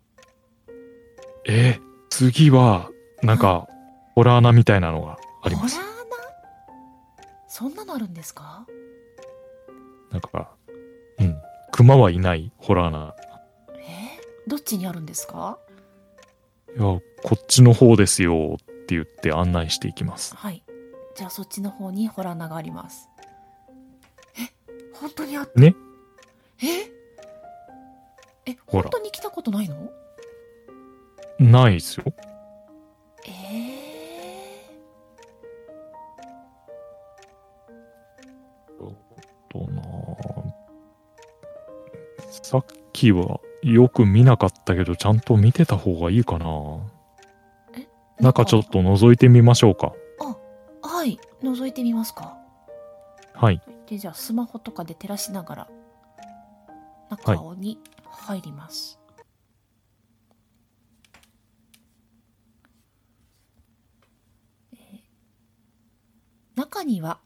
[1.46, 2.90] えー次は、
[3.22, 3.66] なんか、
[4.14, 5.76] ホラー穴みたいなのがあります。
[5.76, 5.82] ホ。
[5.82, 5.96] ラー穴
[7.48, 8.66] そんなのあるんですか？
[10.10, 10.50] なんか、
[11.18, 11.36] うん。
[11.72, 13.14] 熊はいないホラー穴。
[13.78, 14.20] え？
[14.46, 15.58] どっちにあるんですか？
[16.76, 17.02] いや、こ
[17.34, 20.34] っちの方ですよって言って案内していきます。
[20.36, 20.62] はい。
[21.14, 23.08] じゃあそっちの方にホラー穴があります。
[24.38, 24.52] え？
[24.94, 25.60] 本当にあった？
[25.60, 25.74] ね？
[26.62, 26.90] え？
[28.44, 29.90] え本当に来たことないの？
[31.38, 32.04] ないですよ。
[33.26, 33.71] ええ
[42.42, 46.46] さっきはよく見なかったけど、ちゃんと見てた方がいいかな。
[48.20, 49.92] 中ちょっと覗いてみましょうか。
[51.02, 52.38] はい覗いてみますか
[53.34, 53.60] はい。
[53.88, 55.68] でじゃあスマホとかで照らしながら
[57.10, 58.98] 中に入ります、
[64.72, 64.78] えー
[66.54, 67.20] 中には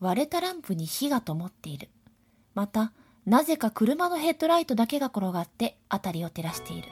[0.00, 1.88] 割れたランプに火が灯っている
[2.54, 2.92] また
[3.26, 6.88] なぜか車のヘッドライトだけが転がって辺りを照らしている。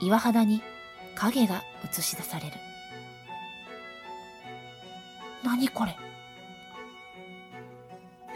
[0.00, 0.62] 岩肌に
[1.14, 2.52] 影が映し出される。
[5.44, 5.94] 何これ？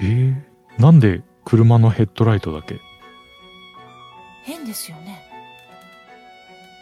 [0.01, 0.43] えー、
[0.79, 2.79] なんで車のヘッドライトだけ？
[4.45, 5.23] 変ですよね。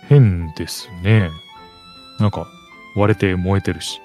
[0.09, 1.31] 変ですね。
[2.19, 2.49] なんか
[2.97, 4.01] 割れて燃えてるし。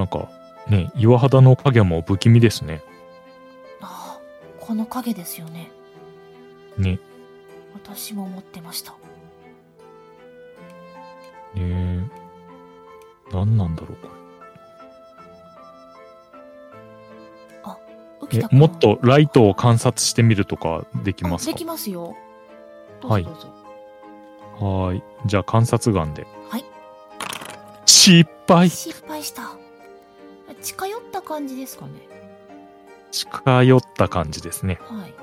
[0.00, 0.30] なんか
[0.66, 2.82] ね、岩肌の影も不気味ですね。
[3.82, 4.20] ああ
[4.58, 5.70] この影ですよね
[6.78, 6.98] ね。
[7.74, 8.92] 私も思ってました
[11.54, 12.02] ねえ。
[13.30, 14.14] 何なんだろう、これ。
[18.32, 21.50] え浮田、君もっとライトを観察してみるとかできますか？
[21.50, 22.16] あできますよ
[23.02, 25.02] はいはーい。
[25.26, 26.26] じゃあ観察眼で。
[26.48, 26.64] はい
[27.84, 29.42] 失敗失敗した
[30.62, 31.92] 近寄った感じですかね
[33.10, 34.78] 近寄った感じですね。
[34.82, 35.14] はい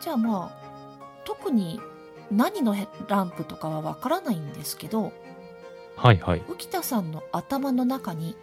[0.00, 0.62] じゃあまあ
[1.24, 1.80] 特に
[2.30, 5.12] 何のヘランプとかはわからないんですけど
[5.96, 6.40] はいはい。
[6.42, 8.36] 浮田さんの頭の中に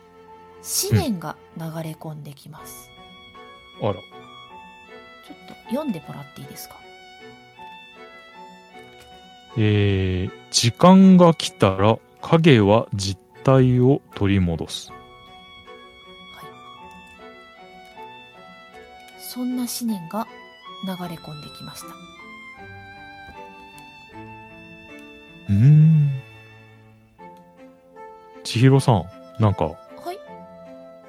[0.92, 2.90] 思念が流れ込んできます、
[3.82, 3.94] あら。
[3.94, 4.02] ちょっ
[5.48, 6.76] と読んでもらっていいですか？
[9.58, 14.94] えー、時間が来たら影は実体を取り戻す。
[19.32, 20.28] そんな思念が
[20.84, 21.88] 流れ込んできました。
[25.50, 26.10] うーん。
[28.44, 29.04] 千尋さん、
[29.40, 29.76] なんかは
[30.14, 30.18] い。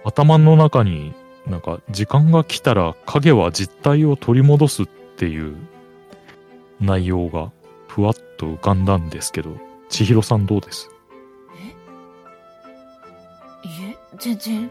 [0.04, 1.14] 頭の中に
[1.46, 5.56] なんか時間が来たら影は実体を取り戻すっていう
[6.78, 7.50] 内容が
[7.88, 9.56] ふわっと浮かんだんですけど、
[9.88, 10.90] 千尋さんどうです？
[13.64, 13.66] え？
[13.66, 14.70] いえ全然。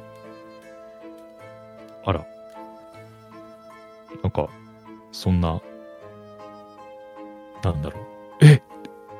[2.05, 2.23] あら。
[4.23, 4.49] なんか、
[5.11, 5.61] そんな、
[7.63, 8.03] なんだろう。
[8.45, 8.61] え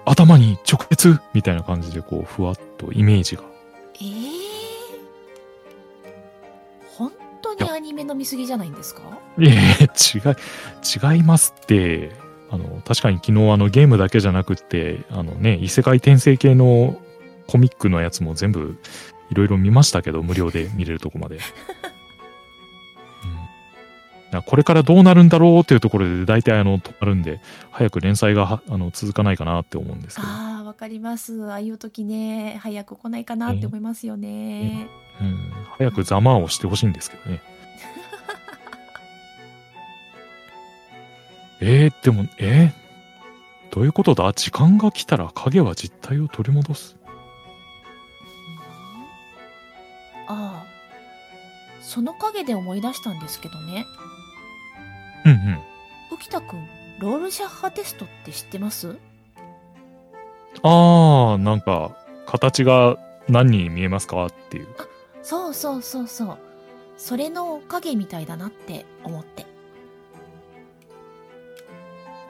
[0.06, 3.44] 頭に直接みたいな感じでこう、ふわっとイメージが。
[4.02, 4.40] ええ
[6.98, 9.02] 本当にアニメの見過ぎじゃないんですか？
[9.38, 12.12] いえ、違い、違いますって。
[12.52, 17.00] あの、確かに昨日あのゲームだけじゃなくって、あのね、異世界転生系の
[17.48, 18.78] コミックのやつも全部
[19.30, 21.40] いろいろ見ましたけど、無料で見れるとこまで。
[24.46, 31.50] これからどうなるんだろうっていうところで大体あの止まるんで、早く連載がはあの続かないかなって思うんですけど、ああわかります。
[31.50, 34.88] ああいう時ね早く来ないかなって思いますよね。
[35.20, 35.38] うん、
[35.78, 37.42] 早くざまをしてほしいんですけどね。
[41.62, 44.32] えー、でも、えー、どういうことだ？
[44.34, 46.96] 時間が来たら影は実体を取り戻す。
[50.28, 50.66] ああ
[51.82, 53.88] その影で思い出したんですけどね
[55.26, 55.60] うんうん。
[56.18, 56.68] 浮田くん
[57.00, 58.98] ロールシャッハテストって知ってます？
[60.64, 64.68] あー、なんか、形が何に見えますかっていう。
[65.22, 66.38] そうそうそうそう
[66.98, 69.46] それの影みたいだなって思って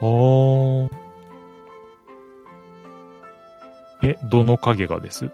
[0.00, 0.90] あー。
[4.02, 5.30] え、どの影がです？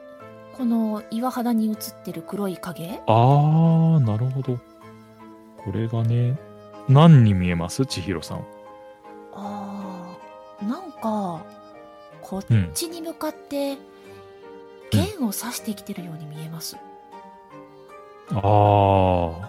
[0.57, 3.01] この岩肌に映ってる黒い影？
[3.07, 4.59] あー、なるほど。
[5.59, 6.38] これがね、
[6.88, 7.85] 何に見えます？
[7.87, 8.44] 千尋さん。
[9.35, 10.16] あ
[10.61, 11.44] あなんか
[12.22, 12.70] こっうん。
[12.75, 13.77] ちに向かって
[14.90, 16.77] 剣を刺してきてるように見えます、
[18.31, 19.49] あー。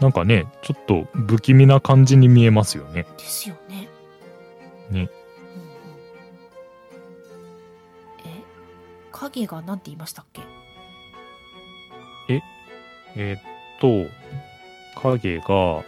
[0.00, 3.06] なんかね、ちょっと不気味な感じに見えますよね。
[3.16, 3.88] ですよね
[4.90, 4.90] ね。
[4.90, 5.08] うんうんえ
[9.12, 10.42] 影が何て言いましたっけ？
[13.18, 13.40] えーっ
[13.80, 14.10] と、
[15.00, 15.82] 影が、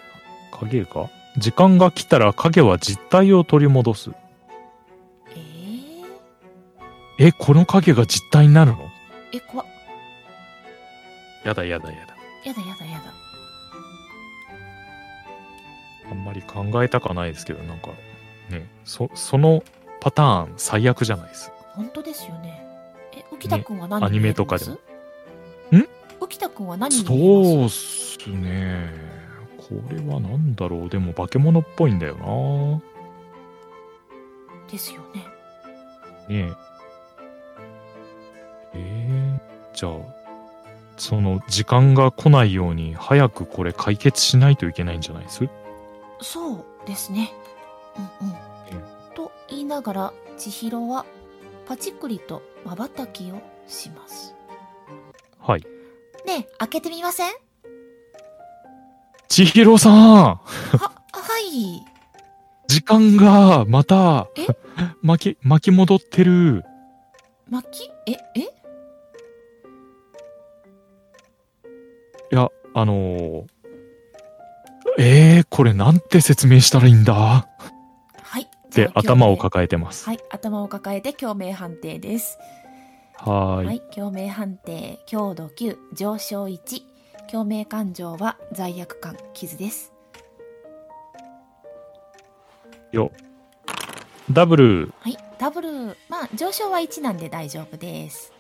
[0.51, 1.11] 影が？
[1.37, 4.11] 時間が来たら影は実体を取り戻す。
[5.31, 6.07] えー、
[7.19, 8.91] え、この影が実体になるの？
[9.33, 9.67] え怖っ。
[11.45, 12.17] やだやだやだ。
[12.45, 13.05] やだやだやだ。
[16.11, 17.89] あんまり考えたかないですけど、なんか、
[18.51, 19.63] ね、そ、その
[20.01, 21.53] パターン最悪じゃないです。
[21.75, 22.67] 本当ですよね。
[23.13, 24.73] え浮田くんは何にアニメとかでも。
[24.73, 24.79] ん？
[26.21, 29.08] 浮田くんは何にそうっすね。
[29.69, 30.89] これはなんだろう？
[30.89, 32.81] でも化け物っぽいんだよな。
[34.71, 35.27] ですよね。
[36.29, 36.53] ねえ。
[38.75, 39.93] えー、じゃあ、
[40.97, 45.49] その時間が来ないように早くこれ解決しないといけないんじゃないです？
[46.21, 47.31] そうですね。
[47.97, 48.35] うんうん。
[49.15, 51.07] と言いながら千尋は
[51.67, 54.35] パチクリと瞬きをします。
[55.41, 55.61] はい。
[56.27, 57.33] ねえ、開けてみません？
[59.29, 60.93] 千尋さんは、は
[61.53, 61.85] い。
[62.67, 64.47] 時間がまたえ？
[65.03, 66.65] 巻き、巻き戻ってる。
[67.51, 67.91] 巻き？
[68.07, 68.41] え、え？
[68.41, 68.49] い
[72.31, 73.45] や、あのー、
[74.99, 77.15] えー、これなんて説明したらいいんだ？
[77.15, 77.47] は
[78.39, 78.49] い。
[78.71, 80.07] であ、頭を抱えてます。
[80.07, 82.39] はい、頭を抱えて共鳴判定です。
[83.17, 83.67] はーい。
[83.67, 86.83] はい、共鳴判定、強度9、上昇1。
[87.31, 89.93] 共鳴感情は罪悪感、傷です。
[92.91, 93.13] よ。
[94.33, 94.93] ダブル。
[95.01, 98.33] はい、ダブル、まあ、上昇は1なんで大丈夫です。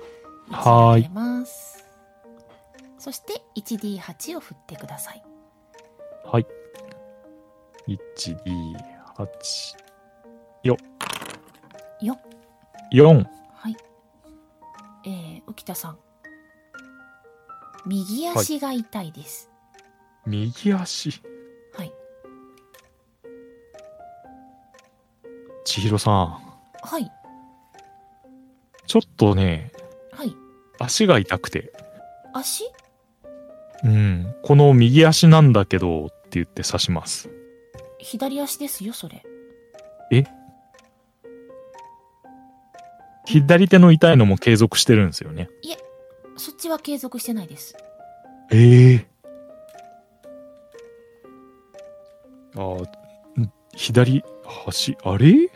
[0.50, 1.84] はーい1上げます。
[2.98, 5.22] そして 1D8 を振ってください。
[6.24, 6.46] はい。
[7.86, 7.98] 1、
[8.44, 8.76] 2、
[9.16, 9.88] 8。
[10.62, 10.76] よ、
[12.92, 13.24] 4。
[13.54, 13.76] はい。
[15.04, 15.98] えー、浮田さん。
[17.88, 19.48] 右足が痛いです。
[20.26, 21.22] 右足？
[21.72, 21.92] はい。
[25.64, 26.14] 千尋さん。
[26.82, 27.10] はい。
[28.86, 29.72] ちょっとね、
[30.12, 30.36] はい。
[30.78, 31.72] 足が痛くて。
[32.34, 32.64] 足？
[33.82, 34.34] うん。
[34.42, 37.30] この右足なんだけど、って言って刺します。
[37.98, 39.24] 左足ですよ、それ。
[43.24, 45.48] 左手の痛いのも継続してるんですよね。
[46.38, 47.76] そっちは継続してないです。
[48.50, 49.06] ええ
[52.54, 52.82] あー
[53.40, 53.52] ん？
[53.74, 55.50] 左端、あれ？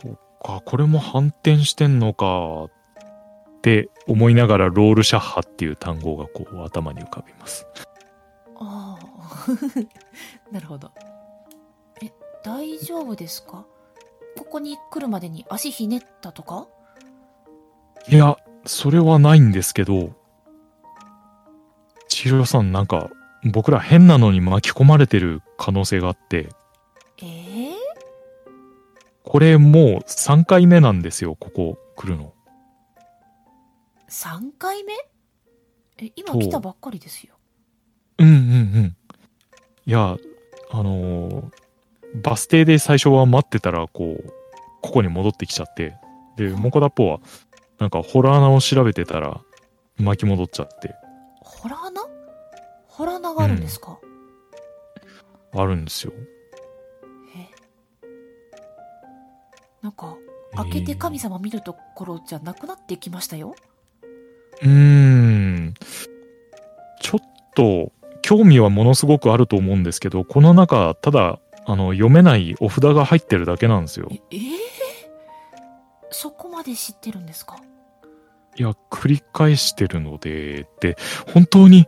[0.00, 2.70] そっか、これも反転してんのかっ
[3.62, 7.66] て思いながらロールシャッハっていう単語がこう頭に浮かびます。
[8.56, 9.06] ああ。
[10.52, 10.90] なるほど。
[12.02, 12.10] え、
[12.44, 13.64] 大丈夫ですか？
[14.38, 16.68] ここに来るまでに足ひねったとか？
[18.08, 18.36] いや、
[18.66, 20.14] それはないんですけど、
[22.08, 23.10] 千尋さんなんか
[23.44, 26.48] 僕ら変なのに巻き込まれてる可能性があって、
[27.22, 27.74] ええ
[29.22, 32.32] これもう3回目なんですよ、ここ来るの。
[34.08, 34.92] 3回目？
[35.98, 37.34] え、今来たばっかりですよ。
[38.18, 38.96] うんうんうん。
[39.86, 40.16] いや、
[40.70, 41.50] あのー
[42.12, 44.32] バス停で最初は待ってたら、こう、
[44.82, 45.94] ここに戻ってきちゃって、
[46.36, 47.20] で、モコダッポは、
[47.80, 49.40] なんかホラー穴を調べてたら、
[49.98, 50.94] 巻き戻っちゃって、
[51.40, 52.02] ホラー穴？
[52.86, 53.98] ホラー穴があるんですか、
[55.54, 56.12] あるんですよ。
[57.34, 57.48] え？
[59.82, 60.14] なんか、
[60.56, 63.54] 開けて神様見るところじゃなくなってきましたよ？
[64.60, 65.74] うーん。
[67.00, 67.20] ちょっ
[67.54, 74.08] と、興味はものすごくあると思うんですけど、この中、ただ、あの、読めないお札が入ってるだけなんですよ。
[74.10, 74.50] え、えー？
[76.10, 77.56] そこまで知ってるんですか？
[78.60, 80.98] いや、繰り返してるので、で、
[81.32, 81.86] 本当に、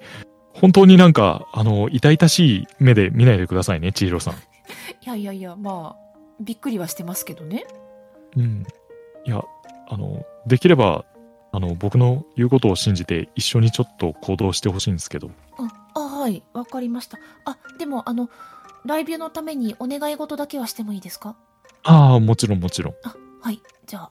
[0.55, 4.35] 本当になんか、あの、痛々しい目で見ないでくださいね、千尋さん。
[4.35, 4.37] い
[5.05, 7.67] やいやいや、まあ、びっくりはしてますけどね。
[8.39, 8.65] うん。
[9.27, 9.45] いや、
[9.87, 11.05] あの、できれば、
[11.53, 15.31] あの、僕の言うことを信じて、一緒にちょっと行動してほしいんですけど。
[15.59, 17.19] あ、あはい、わかりました。
[17.45, 18.31] あ、でも、あの、
[18.87, 21.37] ライブのためにお願い事だけはしてもいいですか？
[21.85, 22.95] ああ、もちろんもちろん。
[23.05, 24.11] あ、はい、じゃあ、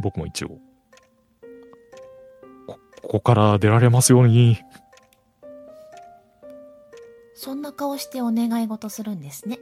[0.00, 0.58] 僕も一応。
[2.66, 4.58] こ、ここから出られますように。
[7.34, 9.58] そんな顔してお願い事するんですね。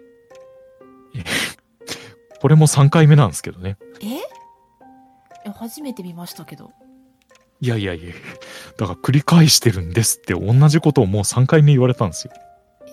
[2.41, 3.77] これも3回目なんですけどね。
[4.01, 4.21] え？
[5.53, 6.71] 初めて見ましたけど。
[7.61, 8.15] いやいやいや、
[8.77, 12.33] だから繰り返してるんですって同じことをもう3回目言われたんですよ。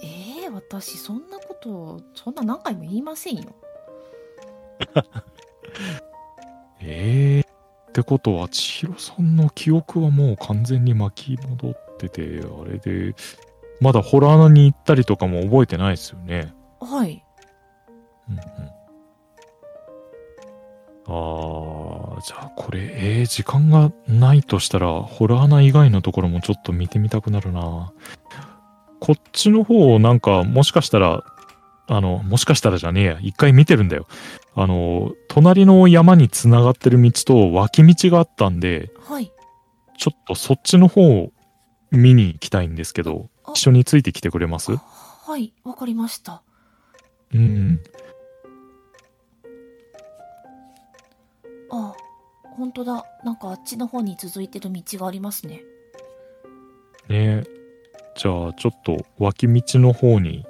[0.04, 0.48] え？
[0.50, 3.56] ー、私、そんなこと、そんな何回も言いませんよ。
[6.86, 13.16] ええってことは、千尋さんの記憶はもう完全に巻き戻ってて、あれで、
[13.82, 16.54] まだホラー穴に行ったりとかも覚えてないですよね。
[16.80, 17.24] はい。
[18.30, 18.42] うんうん。
[21.08, 27.94] あー、じゃあこれ、えー、時間がないとしたら、ホラー穴以外のところもちょっと見てみたくなるな。
[29.00, 31.24] こっちの方、なんか、もしかしたら、
[31.88, 34.08] あの、もしかしたらじゃねえや、一回見てるんだよ。
[34.56, 39.32] あの、隣の山につながってる道と脇道があったんで、はい。
[39.98, 41.32] ちょっとそっちの方を
[41.92, 44.72] 見に行きたいんですけど、あ一緒についてきてくれます？
[44.72, 46.42] ははい、わかりました。
[47.34, 47.80] うん。
[51.72, 51.94] あ、
[52.58, 53.06] 本当だ。
[53.24, 55.62] なんかあっちの方に続いてる道がありますね。
[57.10, 57.44] ね
[58.16, 60.46] じゃあ、ちょっと脇道の方に、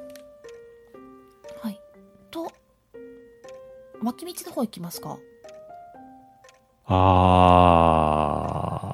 [4.05, 5.17] 脇道の方行きますか？
[6.85, 6.93] あ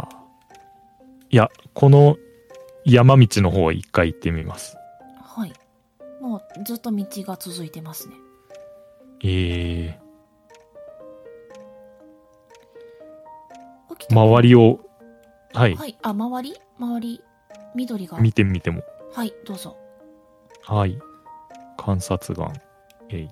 [0.09, 0.16] ー。
[1.30, 2.16] いや、この
[2.86, 4.78] 山道の方へ一回行ってみます。
[5.22, 5.53] はい。
[6.22, 8.16] もうずっと道が続いてますね。
[9.24, 14.80] えー、浮田君周りを、
[15.53, 15.97] はい、はい。
[16.01, 16.55] あ、周り？
[16.80, 17.22] 周り、
[17.76, 18.18] 緑が。
[18.20, 18.82] 見てみても。
[19.14, 19.76] はい、どうぞ。
[20.64, 20.97] はい。
[21.78, 22.53] 観察眼。
[23.09, 23.30] えい。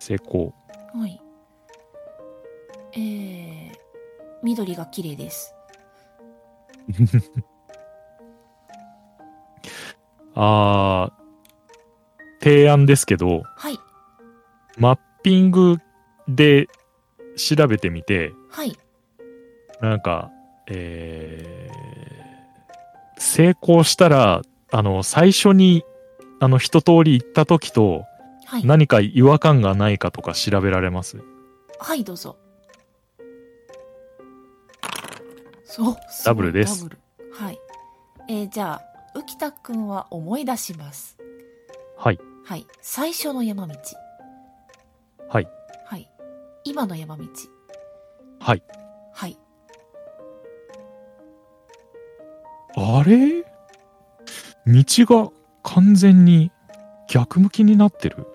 [0.00, 0.52] 成功。
[0.92, 1.20] はい。
[2.94, 3.72] えー、
[4.42, 5.54] 緑が綺麗です。
[10.34, 13.78] あー、提案ですけど、はい。
[14.78, 15.76] マッピング
[16.26, 16.68] で
[17.36, 18.76] 調べてみて、はい。
[19.80, 20.30] なんか、
[20.66, 24.42] えー、成功したら、
[24.72, 25.84] あの、最初に、
[26.40, 28.04] あの、一通り行った時と、
[28.50, 28.66] はい。
[28.66, 31.22] 何か違和感がないかとか調べられます？
[31.78, 32.36] はい、どうぞ。
[35.62, 36.88] そう、ダブルです。
[37.32, 37.60] はい。
[38.28, 38.80] えー、じゃ
[39.14, 41.16] あ、浮田くんは思い出します。
[41.96, 42.18] はい。
[42.44, 42.66] はい。
[42.80, 43.74] 最初の山道。
[45.28, 45.48] はい。
[45.84, 46.10] はい。
[46.64, 47.24] 今の山道。
[48.40, 48.64] はい。
[49.12, 49.38] はい。
[52.74, 53.44] あれ？
[54.66, 54.84] 道
[55.22, 55.30] が
[55.62, 56.50] 完全に
[57.06, 58.26] 逆向きになってる？
[58.26, 58.29] え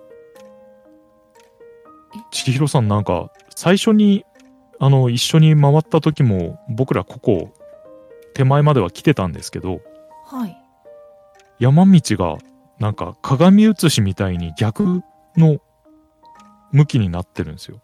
[2.30, 4.24] 千尋さんなんか最初に
[4.78, 7.52] あの一緒に回った時も僕らここ
[8.34, 9.80] 手前までは来てたんですけど
[10.26, 10.56] はい。
[11.58, 12.36] 山道が
[12.78, 15.02] なんか鏡写しみたいに逆
[15.36, 15.58] の
[16.72, 17.80] 向きになってるんですよ。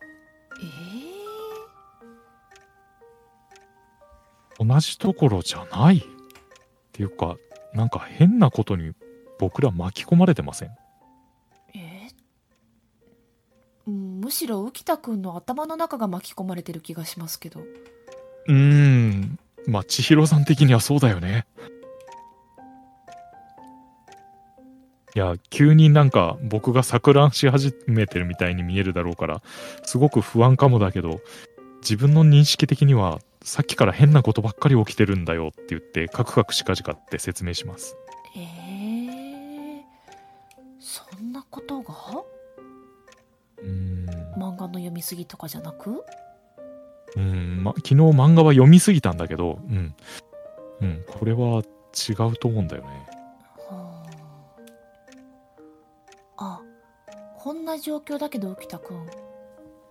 [4.61, 5.99] え同じところじゃない？
[5.99, 6.03] っ
[6.93, 7.37] ていうか
[7.72, 8.93] なんか変なことに
[9.39, 10.70] 僕ら巻き込まれてません？
[14.23, 17.59] むしろ浮田くんの頭の中が巻き込まれてる気がしますけど。
[17.59, 19.37] うーん。
[19.66, 21.45] まあ、千尋さん的にはそうだよね。
[25.16, 29.43] いや、急になんか僕が錯乱し始めてるみたいに見えるだろうから、
[29.83, 31.20] すごく不安かもだけど、
[31.81, 37.97] 自分の認識的には、さっきから変なことばっかり起きてるんだよって言って、カクカクしかじかって説明します。
[38.37, 39.83] えー、
[40.79, 41.93] そんなことが？
[43.59, 43.91] うーん。
[44.53, 46.05] 漫画の読みすぎとかじゃなく？
[47.16, 49.94] うん、ま、昨日漫画は読みすぎたんだけど、うん。
[50.80, 51.62] うん、これは
[52.09, 52.88] 違うと思うんだよね。
[53.68, 54.05] は
[56.36, 56.61] あ。
[56.61, 56.61] あ、
[57.36, 58.98] こんな状況だけど浮田くん。
[58.98, 59.05] あ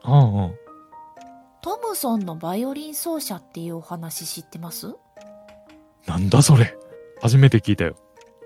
[0.03, 0.51] あ、ああ。
[1.61, 4.95] トムソンのバイオリン奏者っていうお話知ってます？
[6.07, 6.75] なんだそれ。
[7.21, 7.95] 初めて聞いたよ。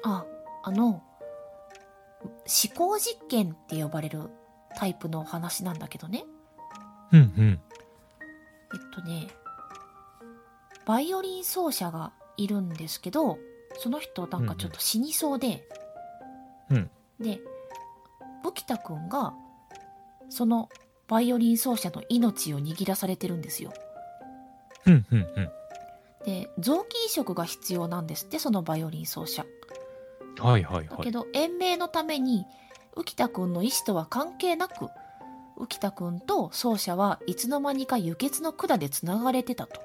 [0.03, 0.26] あ、
[0.63, 1.01] あの、思
[2.76, 4.30] 考実験って呼ばれる
[4.78, 6.26] タイプのお話なんだけどね。
[7.11, 7.59] うんうん。
[8.73, 9.28] えっとね、
[10.86, 13.38] バイオリン奏者がいるんですけど、
[13.78, 15.67] その人なんかちょっと死にそうで、
[16.69, 17.39] うんで、
[18.43, 19.34] 浮田くんが、
[20.30, 20.69] その
[21.07, 23.73] バイオリン奏者の命を握らされてるんですよ。
[24.86, 25.49] うんうんうん。
[26.26, 29.45] で、臓器移植が必要なんですって、そのバイオリン奏者。
[30.39, 30.88] はいはいはい。
[30.88, 32.45] だけど、延命のために、
[32.96, 34.89] 浮田くんの意思とは関係なく、
[35.58, 39.82] 浮田くんと奏者はいつの間にか輸血の管でつながれてたと。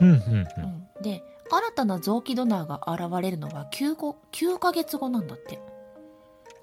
[0.00, 0.18] うんうんう。
[0.56, 0.64] うん
[1.00, 5.60] ん、で、新たな臓器ドナーが現れるのは 9, 後9ヶ月後なんだって。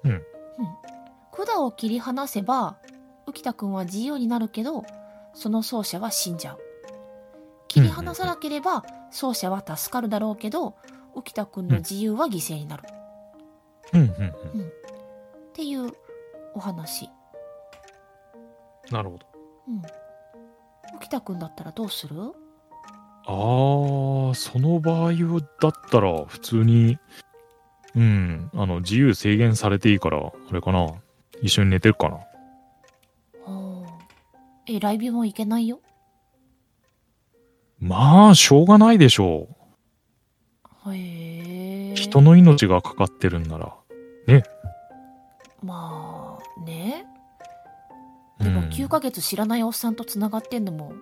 [0.04, 0.22] うんうん。
[1.32, 2.78] 管を切り離せば、
[3.26, 4.84] 浮田くんは自由になるけど、
[5.34, 6.58] その奏者は死んじゃう。
[7.68, 10.74] 切り離さなければ、奏者は助かるだろうけど、
[11.14, 12.84] 浮田くんの自由は犠牲になる。
[13.92, 14.72] うんうんうん。
[15.58, 15.90] っていう
[16.54, 17.10] お話。
[18.92, 19.26] なるほど。
[19.66, 19.82] うん。
[21.00, 22.14] 浮田くんだったらどうする？
[22.14, 22.30] あ
[23.26, 25.12] あ、その場合
[25.60, 26.96] だったら普通に、
[27.96, 30.94] うん、あの、自由制限されていいから、あれかな。
[31.42, 32.14] 一緒に寝てるかな。
[32.14, 33.98] はあ。
[34.68, 35.80] え、ライブも行けないよ？
[37.80, 39.48] まあ、しょうがないでしょ
[40.86, 41.92] へえ。
[41.94, 41.96] う。
[41.96, 43.74] 人の命がかかってるんなら。
[45.62, 47.06] まあ、ね。
[48.40, 48.44] うん。
[48.44, 50.92] でも9ヶ月知らないおっさんと繋がってんのも、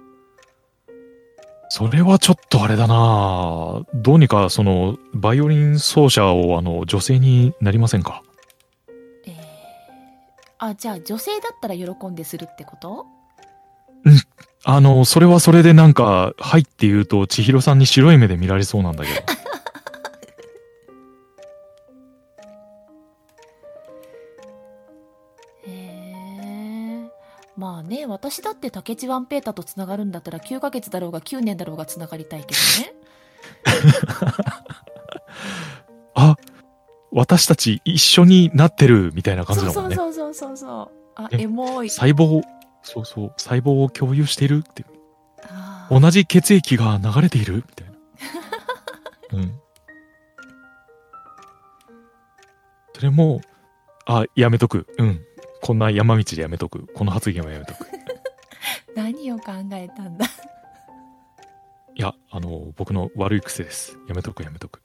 [1.68, 3.84] それはちょっとあれだな。
[3.92, 8.22] どうにかその、バイオリン奏者をあの、女性になりませんか？
[9.26, 9.34] えー、
[10.58, 13.06] あ、じゃあ女性だったら喜んでするってこと？
[14.64, 19.20] あの、それはそれでなんか、はいって言うと、千尋さんに白い目で見られそうなんだけど。
[27.56, 32.94] まあね、私だって竹地ワンペータとつながるんだったら9ヶ月だろうが9年だろうがつながりたいけどね。
[36.14, 36.36] あ、
[37.12, 39.96] 私たち一緒になってるみたいな感じそうだもんね。
[39.96, 40.90] そうそうそうそうそう。
[41.14, 41.88] あ、えエモい。
[41.88, 42.42] 細胞、
[42.82, 44.84] そうそう、細胞を共有しているって。
[45.90, 47.94] 同じ血液が流れているみたいな。
[49.32, 49.60] うん。
[52.94, 53.40] それも、
[54.06, 54.86] あ、やめとく。
[54.98, 55.20] うん。
[55.66, 56.86] こんな山道でやめとく。
[56.94, 57.88] この発言はやめとく。
[58.94, 60.26] 何を考えたんだ？
[61.96, 63.98] いや、あの、僕の悪い癖です。
[64.06, 64.80] やめとく、やめとく。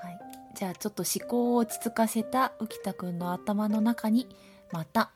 [0.00, 0.18] はい。
[0.54, 4.28] じゃあちょっと思考を落ち着かせた浮田くんの頭の中に、
[4.70, 5.10] また、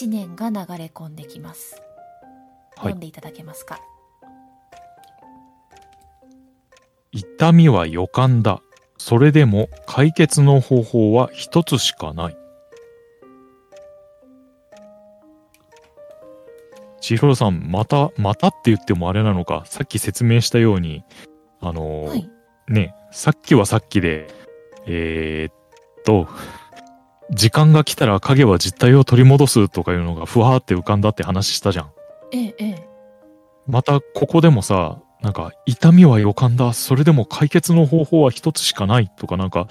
[0.00, 1.74] 思念が流れ込んできます。
[1.74, 1.84] はい
[2.76, 3.80] 読んでいただけますか？
[7.12, 8.62] 痛みは予感だ。
[8.96, 12.39] それでも解決の方法は一つしかない。
[17.00, 21.02] 千尋さん、また、またって言ってもあれなのか、さっき説明したように、
[21.60, 22.30] あのーはい。
[22.68, 24.28] ね、さっきはさっきで、
[24.86, 25.54] えーっ
[26.04, 26.28] と、
[27.30, 31.90] 時間が来たら影は実体を取り戻すとかいうのがふわーって浮かんだって話したじゃん。
[32.32, 32.88] ええ、ええ。
[33.66, 36.72] またここでもさ、なんか痛みは予感だ。
[36.72, 39.68] それでも解決の方法は一つしかないとかなんか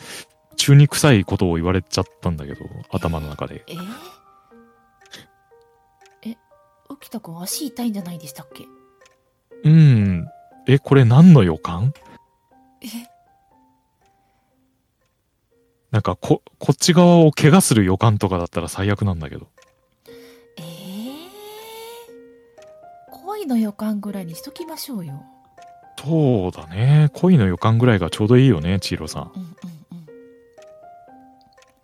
[0.57, 3.63] 中に臭いことを言われちゃったんだけど、頭の中で。
[3.67, 3.75] ええ？
[7.09, 8.65] 浮田くん足痛いんじゃないでしたっけ？
[9.63, 10.27] うん。
[10.67, 11.91] え、これ何の予感？
[12.81, 12.87] え？
[15.89, 19.47] なんかこ、こっち側を怪我する予感とかだったら最悪なんだけど。
[20.57, 20.65] ええ
[23.11, 25.23] 恋の予感ぐらいにしときましょうよ。
[25.97, 27.09] そうだね。
[27.13, 29.31] 恋の予感ぐらいがちょうどいいよね、チーロさん。
[29.35, 30.05] うんうんうん。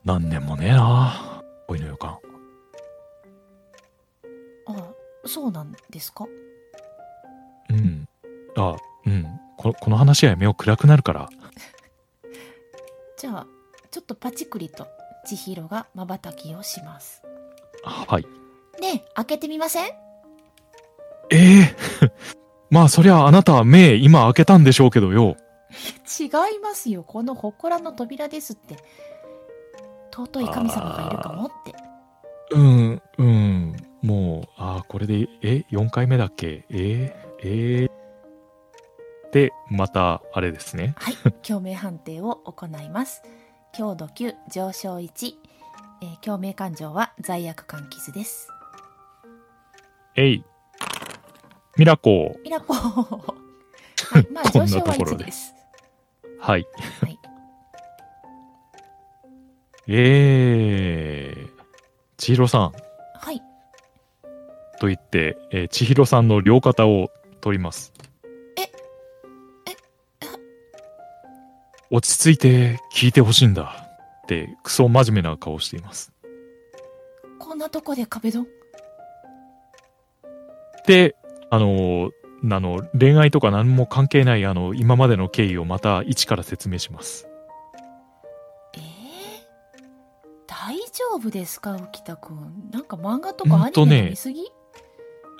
[0.05, 2.19] 何年もねえな恋の予感。
[4.67, 4.93] あ、
[5.25, 6.25] そうなんですか？
[7.69, 8.07] うん。
[8.57, 9.25] あ、うん。
[9.57, 10.53] ここの話はやめよう。
[10.55, 11.29] 暗くなるから。
[13.17, 13.47] じゃあ、
[13.91, 14.87] ちょっとパチクリと
[15.25, 17.23] 千尋が瞬きをします。
[17.83, 18.23] はい。
[18.81, 19.91] ねえ、開けてみません？
[21.31, 21.75] ええ
[22.69, 25.37] まあそりゃあなたは目今開けたんでしょうけどよ。
[26.19, 26.29] 違い
[26.61, 27.03] ますよ。
[27.03, 28.77] この祠の扉ですって。
[30.11, 31.73] 尊い神様がいるかもって。
[32.51, 33.75] うん、うん。
[34.05, 36.65] もう、ああ、これで、え、4回目だっけ？
[36.69, 37.91] えー、えー。
[39.31, 40.93] で、また、あれですね。
[40.97, 43.23] はい、 共鳴判定を行います。
[43.73, 45.33] 強度9、上昇1、
[46.01, 48.49] えー共鳴感情は罪悪感傷です。
[50.15, 50.43] えい。
[51.77, 52.41] ミラコー。
[52.43, 52.77] ミラコー。
[54.13, 55.53] はい、まあ上昇は1なところでです。
[56.39, 56.65] はい。
[57.01, 57.19] はい
[59.87, 61.49] えー。
[62.17, 62.84] 千尋さんはい。
[64.79, 67.11] と言って、えー千尋さんの両肩を
[67.41, 67.93] 取ります。
[68.57, 68.71] ええ
[71.91, 73.87] 落ち着いて聞いてほしいんだ
[74.23, 76.11] ってクソ真面目な顔をしています。
[77.39, 78.47] こんなとこで壁ドン？
[80.87, 81.15] で、
[81.49, 82.11] あの、
[82.51, 87.27] あの、恋愛とか何も関係ない、あの、今までの経緯をまた一から説明します。
[88.75, 88.81] えー、
[90.45, 92.69] 大丈夫ですか浮田くん。
[92.71, 94.13] なんか漫画とかアニメうんとね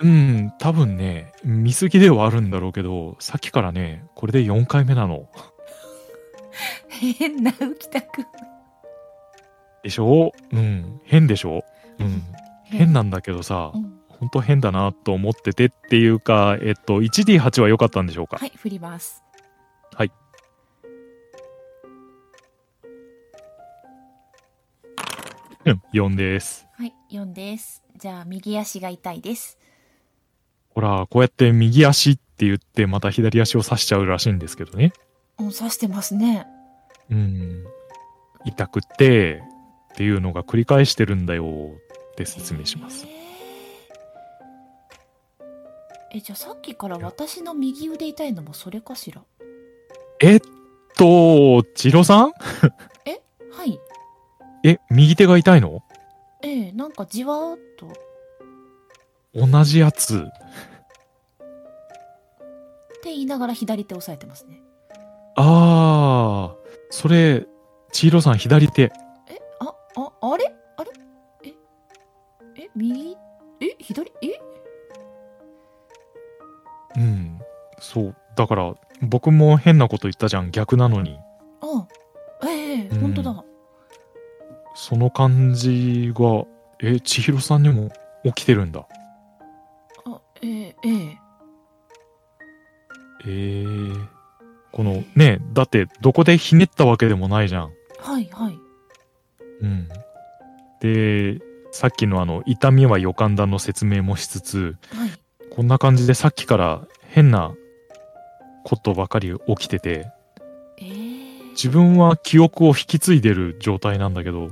[0.01, 5.29] うん、多分ね、見過ぎではあるんだろうけど、さっきからね、これで4回目なの。
[6.89, 8.25] 変な浮田くん。
[9.83, 10.33] でしょ？
[10.51, 11.63] うん、変でしょ？
[11.99, 12.23] うん、
[12.63, 13.99] 変なんだけどさう、ん。
[14.09, 18.37] ほんと変だなと思っててっていうか、えっと、1D8 は良かったんでしょうか？
[18.37, 19.23] はい、振ります。
[19.93, 20.11] はい。
[25.65, 26.65] うん、4です。
[26.77, 27.83] はい、4です。
[27.97, 29.57] じゃあ、右足が痛いです。
[30.75, 34.93] ほら、こうやって右足って言ってまた左足を刺しちゃうらしいんですけどね。
[35.39, 36.45] うん、刺してますね。
[37.09, 37.63] うん。
[38.45, 39.41] 痛くて
[39.93, 41.45] っていうのが繰り返してるんだよ
[42.11, 43.07] って説明します。
[43.07, 43.15] えー
[46.17, 49.21] え、じゃあさっきから私の右腕痛いのもそれかしら？
[50.21, 50.39] えっ
[50.95, 52.31] と、チロさん？
[52.31, 52.33] は
[53.65, 53.79] い。
[54.63, 55.83] え、右手が痛いの？
[56.41, 57.91] ええなんかじわーっと。
[59.35, 60.27] 同じやつ。
[63.03, 64.61] 言いながら左手押さえてますね。
[65.37, 66.55] ああ、
[66.89, 67.45] それ、
[67.91, 68.83] 千尋さん左手。
[68.83, 68.91] え、
[69.59, 70.53] あ、あ、あれ？
[70.75, 70.91] あれ？
[71.45, 71.53] え、
[72.61, 73.15] え、右？
[73.61, 74.11] え、左？
[74.21, 74.27] え？
[76.97, 77.39] うん。
[77.79, 78.15] そう。
[78.35, 80.51] だから、僕も変なこと言ったじゃん。
[80.51, 81.17] 逆なのに。
[81.61, 81.87] あ、
[82.43, 83.45] ええうん本当だ。
[84.73, 86.45] その感じが、
[86.81, 87.89] え、千尋さんにも
[88.25, 88.87] 起きてるんだ。
[90.45, 91.17] あ、えええ
[93.27, 94.07] ええー、
[94.71, 97.71] このね、だってどこでひねったわけでもないじゃん。
[97.99, 98.59] はいはい。
[99.61, 99.87] うん。
[100.79, 101.39] で、
[101.71, 105.09] さっきのあの、痛みは予感だの説明もしつつ、はい。
[105.49, 107.55] こんな感じでさっきから変な
[108.63, 110.07] ことばかり起きてて、
[110.79, 111.15] ええ
[111.51, 114.49] 自分は記憶を引き継いでる状態なんだけど、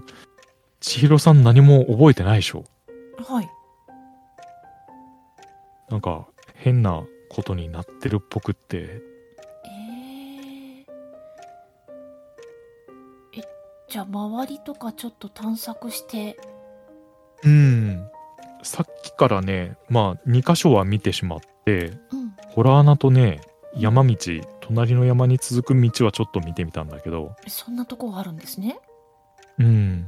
[0.79, 2.63] 千尋さん何も覚えてないでしょ？
[3.17, 3.49] はい。
[5.93, 6.25] なんか
[6.55, 9.01] 変なことになってるっぽくって、え
[13.31, 13.43] ええ、
[13.87, 16.35] じゃあ周りとかちょっと探索して、
[17.43, 18.09] うん。
[18.63, 22.33] さっきからね、まあ2箇所は見てしまって、うん。
[22.47, 23.41] ホラー穴とね、
[23.77, 24.15] 山道、
[24.61, 28.79] 隣の山に続く道はちょっと見てみたんだけど、そんなとこがあるんですね。
[29.59, 30.07] うん。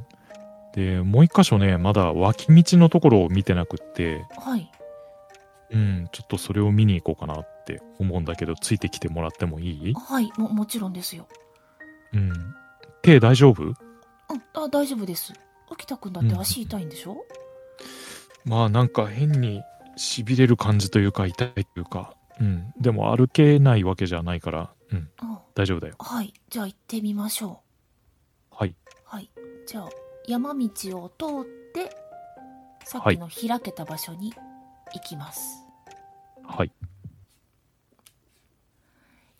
[0.74, 4.72] で、もう一箇所ね、まだ脇道のところを見てなくって、はい。
[5.72, 9.94] うん、ちょっとそれを見に行こうかなって思うんだけど、ついてきてもらってもいい？
[9.94, 10.32] はい。
[10.38, 11.28] も、もちろんですよ。
[12.14, 12.34] うん。
[13.02, 13.64] 手大丈夫？
[13.64, 13.74] うん。
[14.54, 15.34] あ、大丈夫です。
[15.70, 17.26] 沖田くんだって足痛いんでしょ、
[18.46, 19.64] まあなんか変に
[19.98, 22.72] 痺れる感じというか痛いというか、うん。
[22.80, 25.96] でも歩けないわけじゃないから、うん、あ大丈夫だよ。
[26.00, 26.34] はい。
[26.50, 27.62] じゃあ行ってみましょ
[28.52, 28.70] はい。
[28.70, 28.76] う。
[29.04, 29.30] はい。
[29.66, 29.90] じゃあ、
[30.28, 31.90] 山道を通って、
[32.84, 34.32] さっきの開けた場所に
[34.94, 35.64] 行きます。
[36.44, 36.72] はい。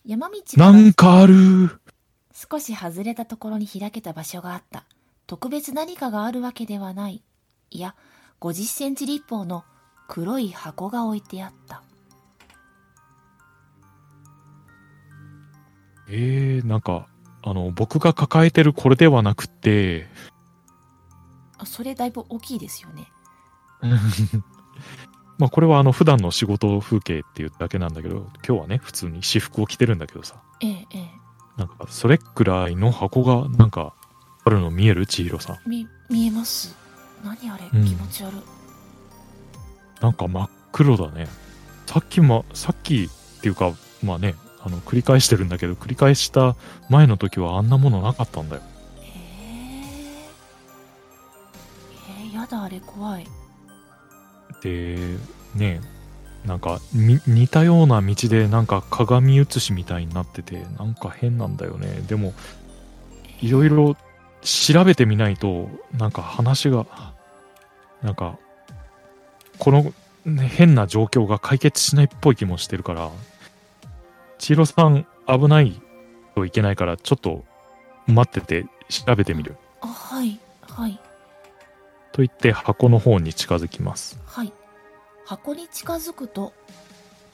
[0.04, 1.80] 山道なんかある
[2.32, 4.84] 少し外れたところに開けた場所があった。
[5.26, 7.22] 特別何かがあるわけではない。
[7.70, 7.94] いや、
[8.40, 9.64] 50センチ立方の
[10.06, 11.82] 黒い箱が置いてあった。
[16.08, 17.08] えー、なんか、
[17.42, 20.06] あの、僕が抱えてるこれではなくって、
[21.58, 23.08] あ、それだいぶ大きいですよね。
[25.38, 31.10] まあこれはあの普段の仕事風景っていうだけなんだけど、今日はね、普通に私服を着てるんだけどさ、ええ、ええ。
[31.56, 33.94] なんかそれくらいの箱がなんか
[34.44, 35.58] あるの見える千尋さん。
[35.68, 36.76] み、見えます。
[37.24, 38.36] 何あれ、うん気持ち悪い。
[40.00, 41.26] なんか真っ黒だね。
[41.86, 43.08] さっきも、さっき
[43.38, 43.72] っていうか、
[44.02, 46.56] まあね、あの、繰り返してるんだけど、繰り返した
[46.90, 48.62] 前の時はあんなものなかったんだよ。
[49.00, 50.26] ええ
[52.20, 53.26] えー、やだ、あれ怖い。
[54.66, 54.96] で、
[55.54, 55.80] ね、
[56.44, 62.02] なんか、み似たような道でなんか鏡写しみたいになってて、なんか変なんだよね。
[62.08, 62.34] でも、
[63.40, 63.96] いろいろ
[64.42, 66.84] 調べてみないと、なんか話が、
[68.02, 68.38] なんか、
[69.58, 69.92] この、
[70.24, 73.10] ね、変な状況が解決しないっぽい気もしてるから、
[74.38, 75.80] 千尋さん危ない
[76.34, 77.44] といけないから、ちょっと
[78.08, 79.56] 待ってて調べてみる。
[79.80, 80.98] あ、はい、はい、
[82.12, 84.18] と言って箱の方に近づきます。
[84.26, 84.52] はい。
[85.26, 86.52] 箱に近づくと、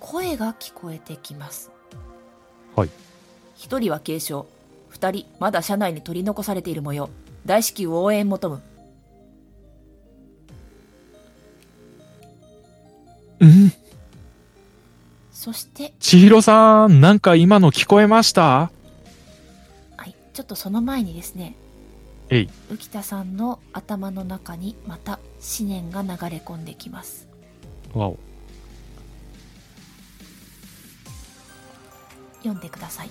[0.01, 1.71] 声が聞こえてきます。
[2.75, 2.91] はい。
[3.55, 4.45] 一人は軽傷。
[4.89, 7.11] 二人、まだ車内に取り残されている模様。
[7.45, 8.63] 大至急応援求む。
[13.41, 13.73] うん
[15.31, 18.71] そして、千尋さん、なんか今の聞こえました？
[19.97, 21.57] はい、ちょっとその前にですね、
[22.31, 22.49] えい。
[22.71, 25.19] 浮田さんの頭の中にまた
[25.59, 27.29] 思念が流れ込んできます。
[27.95, 28.19] わお。
[32.39, 33.11] 読んでください。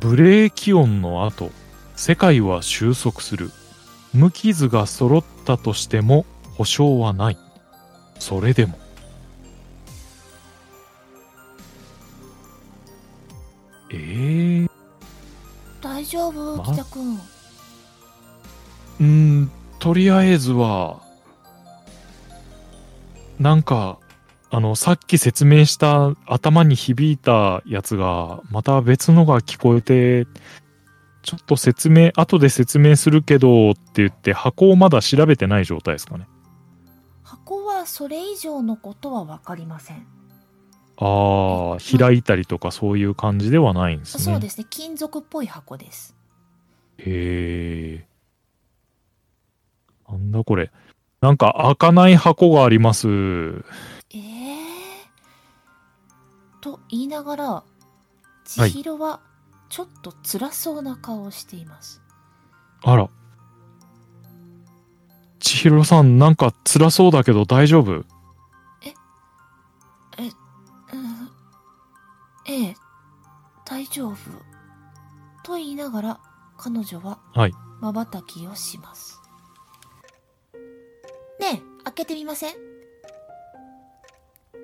[0.00, 1.50] ブレーキ音の後、
[1.96, 3.50] 世界は収束する。
[4.12, 6.26] 無傷が揃ったとしても
[6.56, 7.38] 保証はない。
[8.18, 8.78] それでも。
[13.90, 14.70] えー、
[15.82, 16.56] 大丈夫？
[16.56, 17.14] ま浮田くん。
[17.14, 21.02] うーん、とりあえずは、
[23.42, 23.98] なんか、
[24.50, 30.26] あの、さっき説明した頭に響いたやつが、また別のが聞こえて、
[31.22, 36.28] ちょっと説明、後で説明するけどって言って箱をまだ調べてない状態ですかね。
[37.24, 40.06] 箱はそれ以上のことはわかりません。
[40.98, 44.22] ああ、開いたりとかそういう感じではないんですね。
[44.22, 44.66] そうですね。
[44.70, 46.14] 金属っぽい箱です。
[46.98, 48.06] へえ。
[50.08, 50.70] なんだこれ。
[51.22, 53.08] なんか開かない箱があります。
[53.08, 54.56] ええ
[56.60, 57.64] と言いながら
[58.44, 59.20] 千尋は
[59.68, 62.02] ちょっと辛そうな顔をしています、
[62.82, 63.08] あら。
[65.38, 67.92] 千尋さん、なんか辛そうだけど大丈夫？
[67.92, 68.04] うん、
[72.46, 72.74] ええ
[73.64, 74.16] 大丈夫
[75.42, 76.20] と言いながら
[76.58, 77.52] 彼女ははい。
[77.80, 79.11] まばたきをします
[81.40, 82.54] ねえ開けてみません？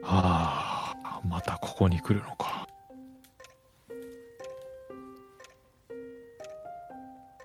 [0.03, 2.69] はあ、またここに来るのか。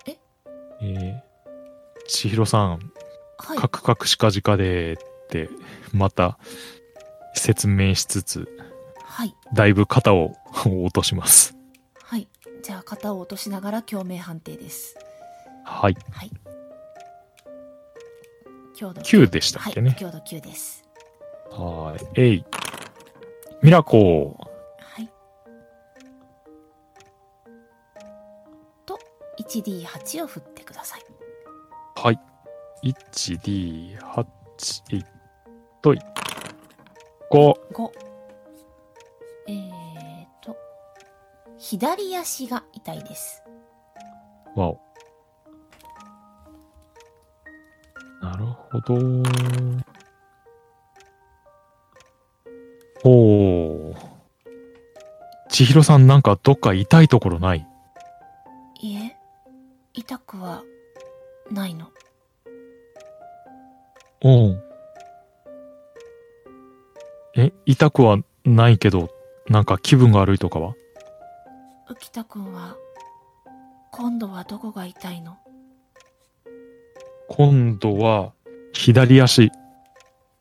[0.06, 0.16] え？
[0.80, 1.20] えー、
[2.06, 2.92] 千尋さん、
[3.38, 3.58] はい。
[3.58, 4.96] カクカクしかじかでっ
[5.28, 5.48] て、
[5.92, 6.38] また
[7.34, 8.48] 説明しつつ、
[9.02, 9.34] はい。
[9.52, 11.56] だいぶ肩を落とします。
[12.02, 12.28] はい。
[12.62, 14.96] じゃあ型を落としながら共鳴判定です。
[15.64, 15.96] はい。
[16.12, 16.30] はい
[18.74, 20.84] 強度9でしたっけねはい強度9です
[21.50, 22.20] はい。
[22.20, 22.44] えい。
[23.62, 24.36] ミラコ
[24.78, 25.08] はい
[28.84, 28.98] と
[29.38, 31.00] 1D8 を振ってください
[31.96, 32.18] はい。
[32.82, 34.26] 1D8、
[34.92, 35.04] えい
[35.80, 35.98] とい。
[37.30, 37.54] 5。
[37.72, 37.90] 5
[39.46, 40.56] えーと
[41.58, 43.42] 左足が痛いです
[44.56, 44.80] わお。
[48.24, 48.94] なるほど。
[53.04, 53.96] おー。
[55.50, 57.66] 千尋さんなんかどっか痛いところない？
[58.80, 59.14] いえ
[59.92, 60.62] 痛くは
[61.50, 61.90] ないの。
[64.22, 64.64] おう。
[67.36, 69.10] え、痛くはないけど、
[69.48, 70.74] なんか気分が悪いとかは？
[71.90, 72.78] 浮田くんは
[73.92, 75.36] 今度はどこが痛いの？
[77.28, 78.32] 今度は
[78.72, 79.50] 左足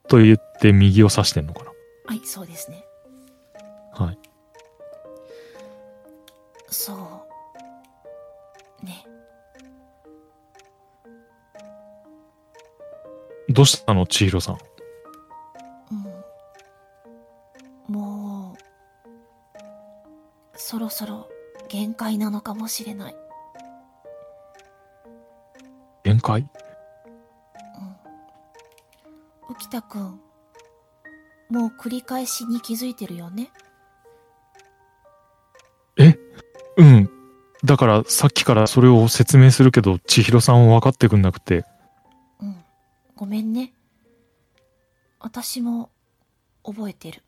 [0.07, 1.65] と言って右を指してんのか
[2.05, 2.83] はいそうですね。
[3.97, 4.19] なはい。
[6.67, 6.93] そ
[8.81, 8.85] う。
[8.85, 9.05] ね。
[13.49, 14.57] どうしたの千尋さん？
[17.89, 17.93] うん。
[17.93, 18.57] もう
[20.55, 21.29] そろそろ
[21.69, 23.15] 限界なのかもしれない。
[26.03, 26.49] 限界？
[29.53, 30.19] うん浮田くん
[31.49, 33.51] もう繰り返しに気づいてるよね？
[36.75, 37.07] うん。
[37.63, 41.63] だからさっきからそれを説明するけど、千尋さんは分かってくんなくて。
[42.41, 42.55] うん。
[43.15, 43.73] ごめんね。
[45.19, 45.91] 私も
[46.63, 47.21] 覚えてる。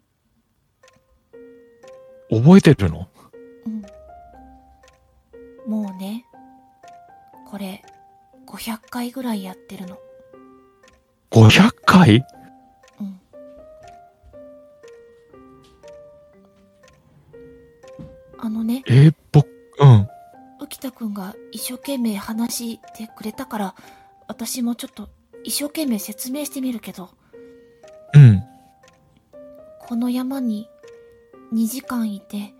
[2.31, 3.07] 覚えてるの？
[3.67, 3.83] うん。
[5.71, 6.25] もうね
[7.47, 7.83] これ
[8.47, 9.99] 500回ぐらいやってるの
[11.31, 12.25] ?500 回？
[12.99, 13.19] うん
[18.37, 19.47] あのねえー、僕、
[19.79, 20.07] うん。
[20.61, 23.75] 浮田くんが一生懸命話してくれたから
[24.27, 25.09] 私もちょっと
[25.43, 27.09] 一生懸命説明してみるけど
[28.13, 28.43] うん。
[29.79, 30.67] この山に
[31.53, 32.53] 2時間いて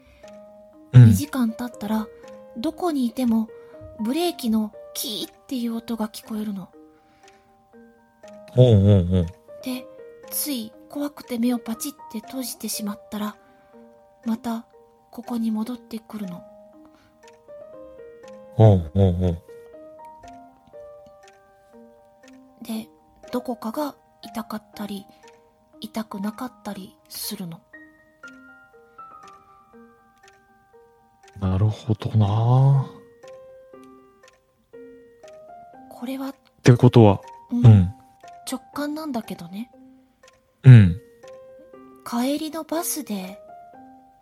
[0.94, 1.12] 2うん。
[1.14, 2.08] 時間経ったら
[2.58, 3.50] どこにいても
[4.00, 6.75] ブレーキのキーっていう音が聞こえるのお
[8.56, 9.26] うおうおう。
[9.64, 9.86] で
[10.30, 13.36] つい怖くて目をパチって閉じてしまったら
[14.26, 14.66] また
[15.12, 16.44] ここに戻ってくるの
[18.58, 19.42] おうおうおう。
[22.62, 22.88] で
[23.32, 25.06] どこかが痛かったり
[25.82, 27.62] 痛くなかったりするの
[31.40, 32.86] なるほどな
[35.90, 37.94] これは、ってことは、うんうん。
[38.50, 39.72] 直感なんだけどね
[40.64, 41.02] うん。
[42.06, 43.40] 帰りのバスで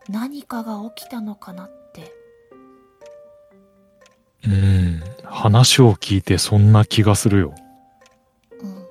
[0.10, 2.14] 何かが起きたのかなって
[4.46, 5.02] うん。
[5.24, 7.56] 話を聞いてそんな気がするよ。
[8.62, 8.84] うん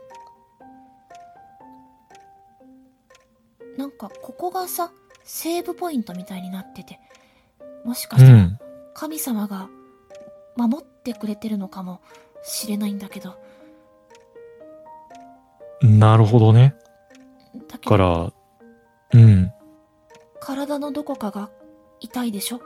[3.78, 4.92] なんかここがさ
[5.24, 7.00] セーブポイントみたいになってて
[7.84, 8.58] もしかうしたらん。
[8.94, 9.68] 神様が
[10.56, 12.00] 守ってくれてるのかも
[12.42, 13.41] しれないんだけど
[15.82, 16.74] なるほどね。
[17.68, 18.32] だけどから、
[19.14, 19.52] うん。
[20.40, 21.50] 体のどこかが
[22.00, 22.60] 痛いでしょ？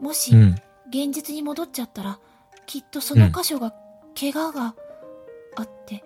[0.00, 0.54] もしうん。
[0.88, 2.18] 現実に戻っちゃったら
[2.66, 3.74] きっとその箇所が
[4.18, 4.74] 怪我が
[5.56, 6.04] あって、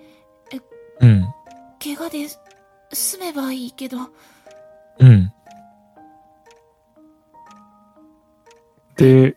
[1.01, 1.27] うん。
[1.83, 2.27] 怪我で
[2.93, 3.99] 済めばいいけど
[4.99, 5.33] うん。
[8.97, 9.37] で、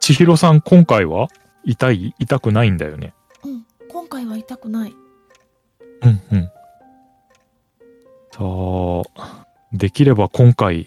[0.00, 1.28] 千尋さん今回は
[1.64, 2.14] 痛い？
[2.18, 3.14] 痛くないんだよね。
[3.44, 4.94] うん今回は痛くない
[6.04, 6.50] うんうん。
[8.32, 8.40] さ
[9.16, 10.86] あ、できれば今回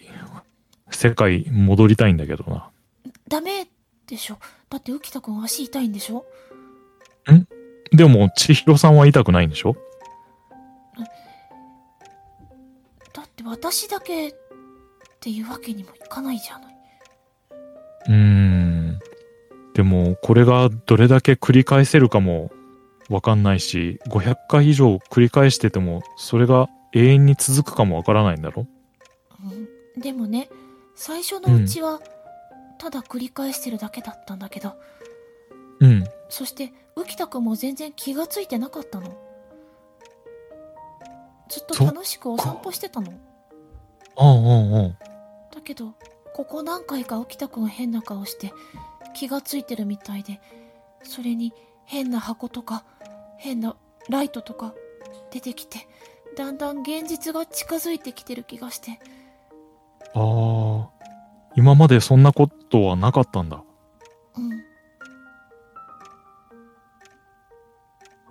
[0.90, 2.70] 世界戻りたいんだけどな。
[3.28, 3.68] ダメ
[4.06, 4.38] でしょ。
[4.68, 6.24] だって浮田くん足痛いんでしょ？
[7.92, 9.76] でも、千尋さんは痛くないんでしょ？
[13.12, 14.34] だって私だけっ
[15.20, 16.76] ていうわけにもいかないじゃない。
[18.08, 18.98] うーん。
[19.74, 22.50] でも、これがどれだけ繰り返せるかも
[23.08, 28.66] わかんないし、500回以上繰り返してても、それが永遠に続くかもわからないんだろ？
[29.96, 30.48] うん、でもね、
[30.94, 32.00] 最初のうちは、
[32.78, 34.74] ただ繰り返してるだけだったんだけど、
[35.80, 36.04] うん。
[36.28, 39.16] そして浮田くんも全然気がついてなかったの。
[41.48, 43.12] ずっと楽しくお散歩してたの。
[44.16, 44.32] ああ、あ
[44.82, 45.94] あ、あだけど、
[46.34, 48.52] ここ何回か浮田くん変な顔して
[49.14, 50.40] 気がついてるみたいで、
[51.02, 51.52] それに
[51.84, 52.84] 変な箱とか
[53.38, 53.76] 変な
[54.08, 54.74] ライトとか
[55.30, 55.88] 出てきて、
[56.36, 58.98] だんだん現実が近づいてきてる気がして、
[60.14, 60.20] あ。
[60.20, 60.90] ああ。
[61.54, 63.62] 今までそんなことはなかったんだ。
[64.36, 64.50] うん。
[64.50, 64.56] な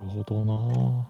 [0.03, 1.07] るほどな。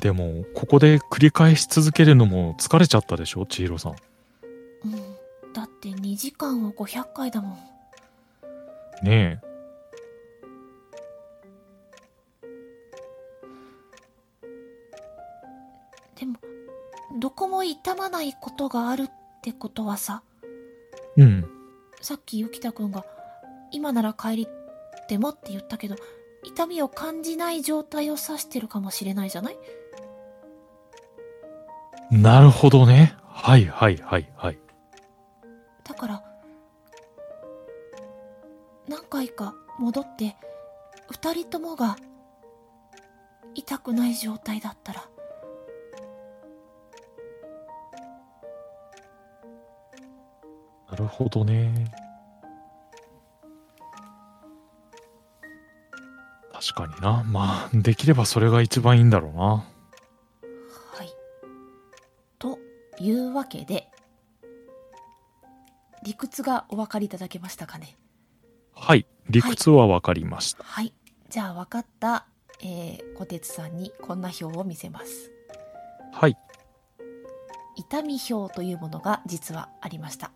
[0.00, 3.44] でも、ここで繰り返し続けるのも疲れちゃったでしょ？
[3.46, 3.96] 千尋さん。
[4.84, 5.52] うん。
[5.52, 7.58] だって2時間を500回だもん。
[9.02, 9.47] ねで
[17.82, 19.10] 痛まないことがあるっ
[19.42, 20.22] てことはさ、
[21.16, 21.22] え。
[21.22, 21.48] うん。
[22.00, 23.04] さっき浮田くんが、
[23.70, 25.96] 今なら帰りってもって言ったけど、
[26.44, 29.58] 痛みを感じない状態を指してるかもしれないじゃない？
[32.10, 33.16] なるほどね。
[33.26, 34.58] はいはいはいはい。
[35.84, 36.24] だから、
[38.88, 40.36] 何回か戻って、
[41.10, 41.96] 二人ともが
[43.54, 45.08] 痛くない状態だったら、
[50.98, 51.90] るほどね。
[56.52, 57.24] 確かにな。
[57.24, 59.42] まあ、できればそれが一番いいんだろうな。
[59.44, 59.64] は
[61.04, 61.08] い。
[62.38, 62.58] と
[62.98, 63.88] いうわけで、
[66.04, 67.96] 理屈がお分かりいただけましたかね？
[68.74, 69.06] はい。
[69.30, 70.64] 理屈はわかりました。
[70.64, 70.92] はい。
[71.28, 72.26] じゃあ分かった、
[72.60, 75.30] えー、小鉄さんにこんな表を見せます。
[76.12, 76.36] はい。
[77.76, 80.32] 痛み表というものが実はありました。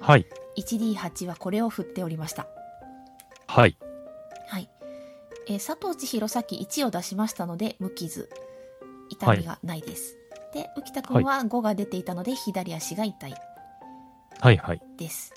[0.00, 0.26] はい。
[0.56, 2.46] 1D8 はこれを振っておりました。
[3.46, 3.76] はい。
[4.48, 4.68] はい。
[5.48, 8.28] えー佐藤千尋さっき1を出しましたので、無傷。
[9.10, 10.16] 痛みがないです。
[10.54, 13.34] で、浮田くんは5が出ていたので、左足が痛い
[14.40, 14.82] はいはい。
[14.96, 15.34] です。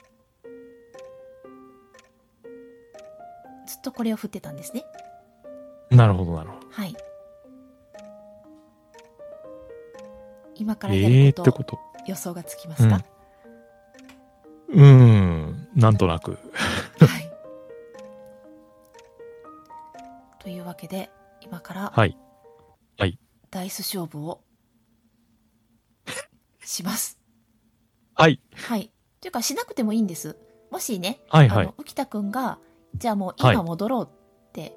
[3.68, 4.84] ずっとこれを振ってたんですね。
[5.90, 6.68] なるほどなるほど。
[6.72, 6.96] はい。
[10.56, 11.80] 今からえやえー、ること。
[12.08, 13.04] 予想がつきますか、
[14.74, 15.68] うーん。
[15.76, 16.32] なんとなく。
[16.32, 16.40] はい。
[20.40, 21.10] というわけで、
[21.42, 22.18] 今から、はい。
[22.98, 23.20] はい。
[23.52, 24.42] ダイス勝負を
[26.64, 27.20] します。
[28.16, 28.42] はい。
[28.54, 28.92] はい。
[29.22, 30.38] というか、しなくてもいいんです。
[30.72, 32.58] もしね、はいはいあの、浮田くんが、
[32.96, 34.76] じゃあもうはい今戻ろうって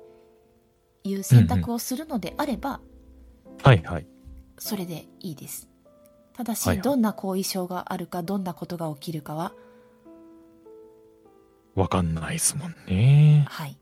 [1.04, 2.80] いう選択をするのであれば、
[3.62, 4.06] はいはい。
[4.58, 5.68] それでいいです。
[6.34, 9.52] ただし、はいはいどんな後遺症があるか、どんなことが起きるかは、
[11.76, 13.44] わかんないですもんね。
[13.48, 13.76] はい。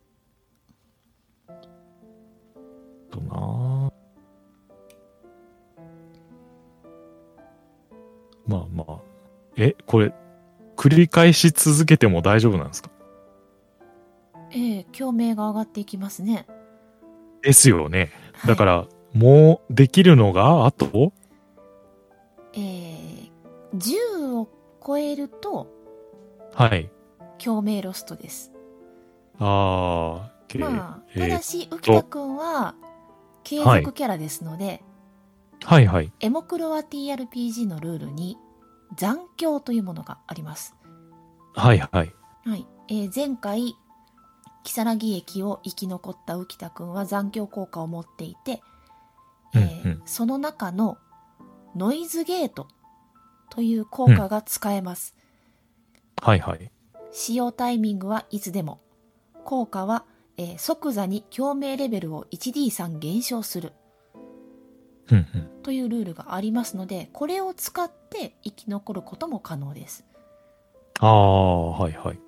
[3.11, 3.91] とな
[8.47, 8.99] まあまあ。
[9.57, 10.13] え、これ、
[10.77, 12.91] 繰り返し続けても大丈夫なんですか？
[14.51, 16.47] ええ共鳴が上がっていきますね。
[17.43, 18.11] ですよね。
[18.35, 21.13] はいだから、もうできるのが、あと
[22.53, 23.31] えー、
[23.73, 24.49] 10を
[24.85, 25.69] 超えると
[26.53, 26.91] はい。
[27.45, 28.53] 共鳴ロストです。
[29.39, 32.75] あー、けまあ、えーただし、浮田くんは
[33.43, 34.83] 継続キャラですので、
[35.63, 36.13] はいはい。
[36.21, 38.39] エモクロア TRPG のルールに
[38.97, 40.75] 残響というものがあります。
[41.55, 42.15] はいはい。
[42.47, 42.67] はい。
[42.89, 43.75] えー前回、
[44.65, 48.63] 如月駅を生き残った浮田くんは残響効果を持っていて、
[49.55, 50.99] えーうんうんその中の
[51.77, 52.69] ノイズゲート
[53.51, 55.15] という効果が使えます。
[56.23, 56.71] はいはい。
[57.17, 58.81] 使用タイミングはいつでも。
[59.45, 60.05] 効果は、
[60.37, 63.73] えー即座に共鳴レベルを 1D3 減少する。
[65.63, 70.05] というルールがありますので、これを使って生き残ることも可能です。
[70.99, 72.21] ああ、はいはい。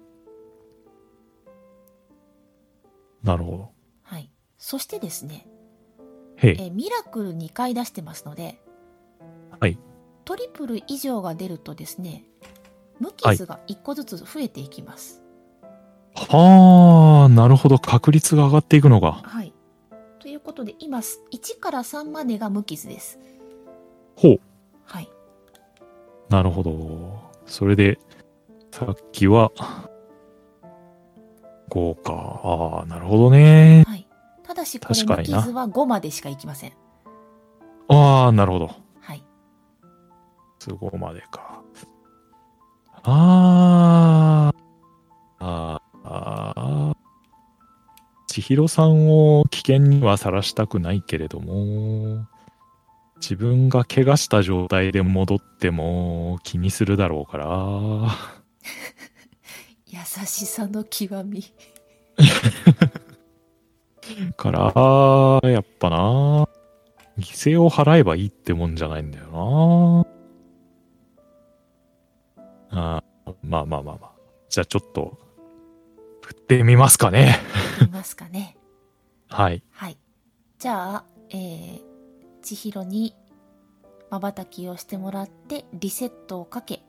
[3.24, 3.70] なるほど。
[4.02, 4.30] はい。
[4.56, 5.48] そしてですね。
[6.36, 8.62] えーミラクル2回出してますので、
[9.58, 9.76] はい。
[10.24, 12.24] トリプル以上が出るとですね
[13.00, 15.22] 無傷が1個ずつ増えていきます
[16.14, 17.78] はあ、なるほど。
[17.78, 19.20] 確率が上がっていくのか。
[19.22, 19.52] はい、
[20.18, 23.18] ということで今1から3までが無傷です
[24.16, 24.40] ほう。
[24.84, 25.10] はい
[26.30, 27.20] なるほど。
[27.46, 27.98] それで、
[28.72, 29.52] さっきは、
[31.70, 32.40] 5か。
[32.42, 33.84] ああ、なるほどね。
[33.86, 34.06] はい
[34.42, 36.72] ただしこれ無傷は5までしかいきません
[37.88, 38.70] ああ、なるほど。
[39.00, 39.24] はい
[40.60, 41.62] 5までか。
[43.08, 44.52] あ
[45.38, 46.96] あ、あーあー。
[48.26, 52.26] 千尋さんを危険にはさらしたくないけれども、
[53.20, 57.46] 自分が怪我した状態で戻っても気にするだろうから、
[59.86, 61.44] 優しさの極み
[64.36, 64.60] から、
[65.48, 66.48] やっぱな、
[67.18, 70.15] 犠牲を払えばいいってもんじゃないんだよな。
[72.78, 74.12] あーまあまあまあまあ。
[74.48, 75.18] じゃあちょっと、
[76.22, 77.38] 振ってみますかね。
[77.80, 78.56] いますかね
[79.28, 79.62] はい。
[79.70, 79.98] はい
[80.58, 81.80] じゃあえー、
[82.42, 83.14] 千尋に
[84.10, 86.82] まばたきをしてもらってリセットをかけ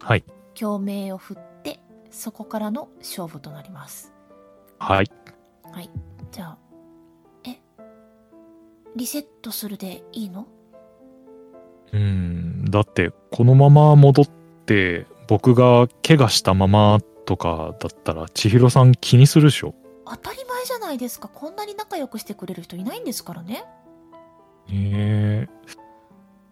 [0.00, 0.24] はい。
[0.54, 1.80] 共鳴を振って
[2.10, 4.12] そこからの勝負となります
[4.78, 5.10] はい。
[5.70, 5.90] はい
[6.30, 6.58] じゃあ
[7.44, 7.58] え
[8.96, 10.46] リセットするでいいの？
[11.92, 12.64] うん。
[12.70, 14.32] だって、このまま戻って、
[15.28, 19.74] 僕が怪我したままとかだったら、千尋さん気にするでしょ。
[20.06, 23.64] 当たり前じゃないですかこんなに仲良くしてくれる人いないんですからね
[24.68, 25.48] ねえ。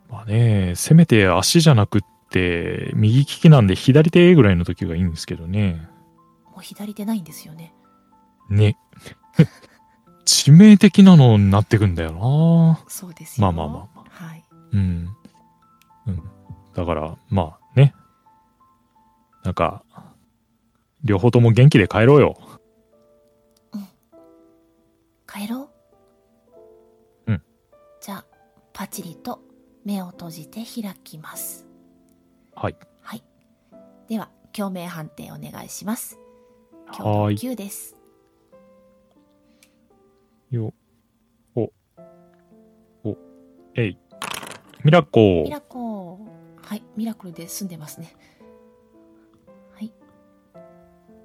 [0.09, 2.01] まあね、せめて足じゃなくっ
[2.31, 5.89] て、右利きなんで左手ぐらいの時がいいんですけどね。
[6.47, 7.75] もう左手ないんですよね
[8.49, 8.77] ね。
[10.27, 12.85] 致命的なのになってくんだよな。
[12.89, 15.09] そうですよまあまあまあまはいうん。
[16.07, 16.23] うん。
[16.75, 17.60] だから、まあね。
[19.51, 19.82] なんか、
[21.03, 22.38] 両方とも元気で帰ろうよ。
[25.26, 25.70] 帰ろ
[27.26, 27.32] う？
[27.32, 27.42] うん。
[28.01, 28.24] じゃあ
[28.72, 29.40] パチリと
[29.84, 31.66] 目を閉じて開きます。
[32.55, 32.76] はい。
[33.01, 33.24] はい。
[34.09, 36.20] では共鳴判定お願いします。
[36.86, 37.34] はい。
[37.34, 37.96] 9です。
[40.53, 40.72] よ、
[41.57, 41.72] お、
[43.03, 43.16] お、
[43.74, 43.98] えい。
[44.84, 46.20] ミラコミラコ
[46.62, 48.14] はいミラクルで済んでますね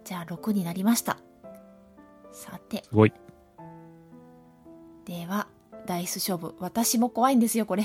[0.06, 1.18] じゃあ6になりました
[2.32, 3.14] さてすごい。
[5.06, 5.48] では
[5.86, 7.84] ダイス勝負私も怖いんですよこれ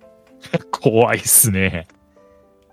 [0.70, 1.86] 怖いっすね。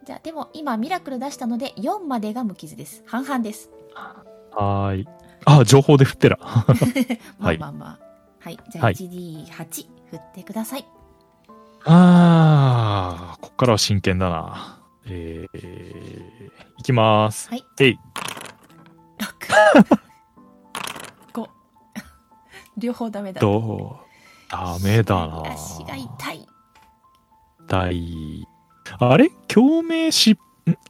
[0.06, 5.08] じゃあでも今ミラクル出したので4までが無傷です半々ですはーい。
[5.46, 6.40] あ、情報で振ってら。
[7.40, 8.00] まはいあまあまあ
[8.40, 10.86] はいじゃあはい 1D8 振ってください、
[11.84, 14.82] あー、こっからは真剣だな。
[15.06, 17.50] えー、いきます。
[17.50, 18.00] はいえい。
[21.34, 21.48] 6 5
[22.78, 23.42] 両方ダメだ。
[23.42, 24.52] どう？
[24.52, 25.44] ダメだな。
[25.52, 26.48] 足が痛い。
[27.68, 28.48] 痛い。
[29.00, 29.30] あれ？
[29.48, 30.38] 共鳴し、ん？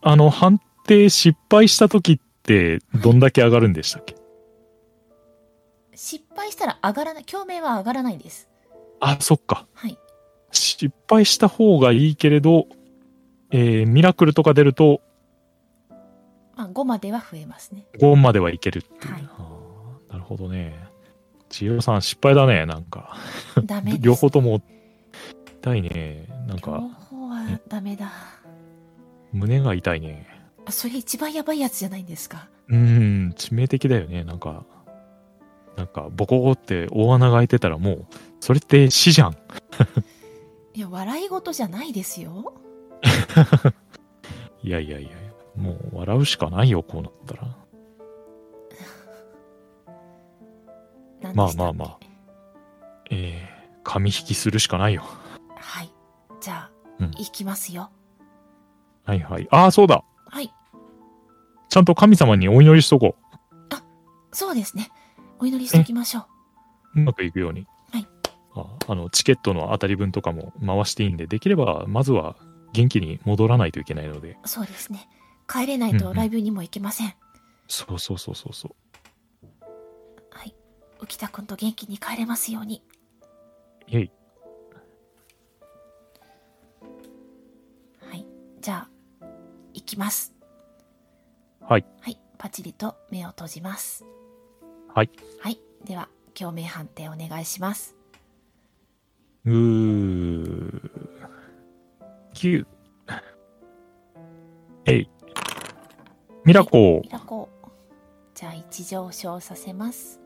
[0.01, 4.16] あの、判定失敗した時って、どんだけ上がるんでしたっけ、
[5.95, 7.26] 失敗したら上がらない。
[7.26, 8.47] 共鳴は上がらないです。
[8.99, 9.66] あ、そっか。
[9.74, 9.97] はい。
[10.51, 12.67] 失敗した方がいいけれど、
[13.51, 15.07] えーミラクルとか出るとまあ
[16.78, 19.13] 5までは増えますね5まではいけるっていう。
[19.13, 19.29] はい
[20.09, 20.87] なるほどね。
[21.49, 23.17] 千尋さん失敗だね、なんか。
[23.66, 24.62] ダメ 両方とも
[25.62, 26.25] 痛いね。
[26.47, 26.71] なん両か、
[27.09, 28.09] 方はダメだ
[29.33, 30.25] 胸が痛いね。
[30.66, 34.24] あそれ一番やばいやつじゃないんですかうん、致命的だよね。
[34.24, 34.63] なんか、
[35.75, 38.05] なんか、ボコボコって大穴が開いてたらもう、
[38.39, 39.37] それって死じゃん。
[40.74, 42.54] いや笑い事じゃないですよ
[44.63, 45.09] いやいやいや、
[45.58, 47.47] もう笑うしかないよ、こうなったら。
[51.34, 51.97] まあまあまあ
[53.09, 55.04] えー、紙引きするしかないよ。
[55.55, 55.92] はい
[56.39, 57.92] じゃあ、うんいきますよ
[59.04, 59.47] はいはい。
[59.51, 60.04] ああ、そうだ。
[60.29, 60.54] はい
[61.70, 63.16] ちゃんと神様にお祈りしとこ
[64.32, 64.92] そうですね
[65.39, 66.28] お祈りしておきましょ
[66.96, 67.01] うう。
[67.01, 67.66] うまくいくように。
[67.92, 68.08] はい
[68.55, 68.66] あ。
[68.88, 72.36] あの、チケットの当たり分とかも回していいんで、できれば、まずは
[72.74, 74.38] 元気に戻らないといけないので。
[74.46, 75.08] そうですね
[75.47, 76.01] 帰れないうんうん。
[76.03, 77.13] とライブにも行けません、
[77.67, 78.75] そうそうそうそうそう。
[80.29, 80.55] はい。
[80.99, 82.83] 浮田くんと元気に帰れますように。
[83.87, 84.11] イェイ。
[88.01, 88.25] はい。
[88.61, 88.87] じゃ
[89.21, 89.25] あ
[89.74, 90.33] 行きます。
[91.61, 91.86] はい。
[92.01, 92.19] はい。
[92.37, 94.05] パチリと目を閉じます。
[94.93, 95.09] はい。
[95.41, 95.59] はい。
[95.86, 97.95] では共鳴判定お願いします。
[99.45, 100.91] うー。
[102.33, 102.65] 9。
[104.86, 105.09] えい。
[106.47, 107.01] ミラコ。
[107.03, 107.49] ミラコ。
[108.33, 110.21] じゃあ1上昇させます。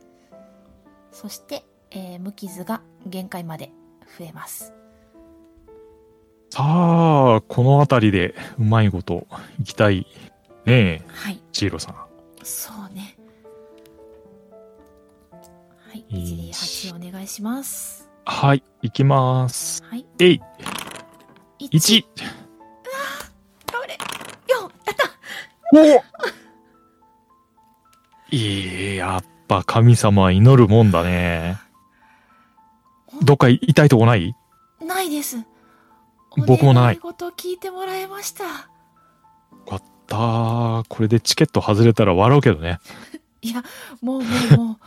[1.12, 3.72] そして、えー無傷が限界まで
[4.20, 4.72] 増えます。
[6.52, 9.26] さあ、この辺りでうまいこと
[9.60, 10.06] いきたい
[10.68, 11.02] ね。
[11.02, 11.42] え、はい。
[11.52, 11.96] チーロさん。
[12.44, 13.18] そうね。
[15.88, 18.08] はいいいし 1D8 お願いします。
[18.26, 19.84] はい、いきます。
[19.86, 20.06] はい。
[20.20, 20.42] えい、
[21.60, 22.41] 1 1。
[25.74, 25.86] お
[28.34, 31.58] いい、やっぱ神様は祈るもんだね。
[33.24, 34.36] どっか痛いとこない？
[34.86, 35.38] ないです
[36.48, 38.50] 僕もないお願事聞いてもらえましたよ
[39.68, 40.84] かった。
[40.88, 42.80] これでチケット外れたら笑うけどね。
[43.42, 43.64] いや
[44.02, 44.78] もうもうもう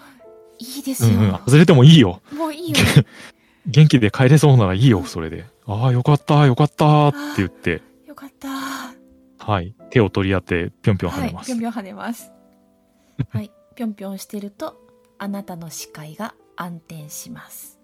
[0.58, 1.32] いいですよ、うんうん。
[1.32, 2.20] 外れてもいいよ。
[2.32, 2.76] もういいよ
[3.66, 5.46] 元気で帰れそうならいいよ、それで。
[5.66, 7.82] ああ、よかった、よかったって言って、
[9.46, 9.74] はい。
[9.90, 11.48] 手を取り合って、ぴょんぴょん跳ねます。
[11.48, 12.32] ぴょんぴょん跳ねます。
[13.28, 13.50] はい。
[13.74, 14.80] ぴょんぴょんしてると
[15.18, 17.78] あなたの視界が暗転します。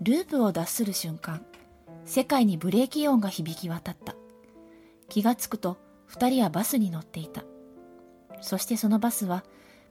[0.00, 1.44] ループを脱する瞬間
[2.04, 4.16] 世界にブレーキ音が響き渡った。
[5.08, 7.44] 気がつくと二人はバスに乗っていた。
[8.40, 9.44] そしてそのバスは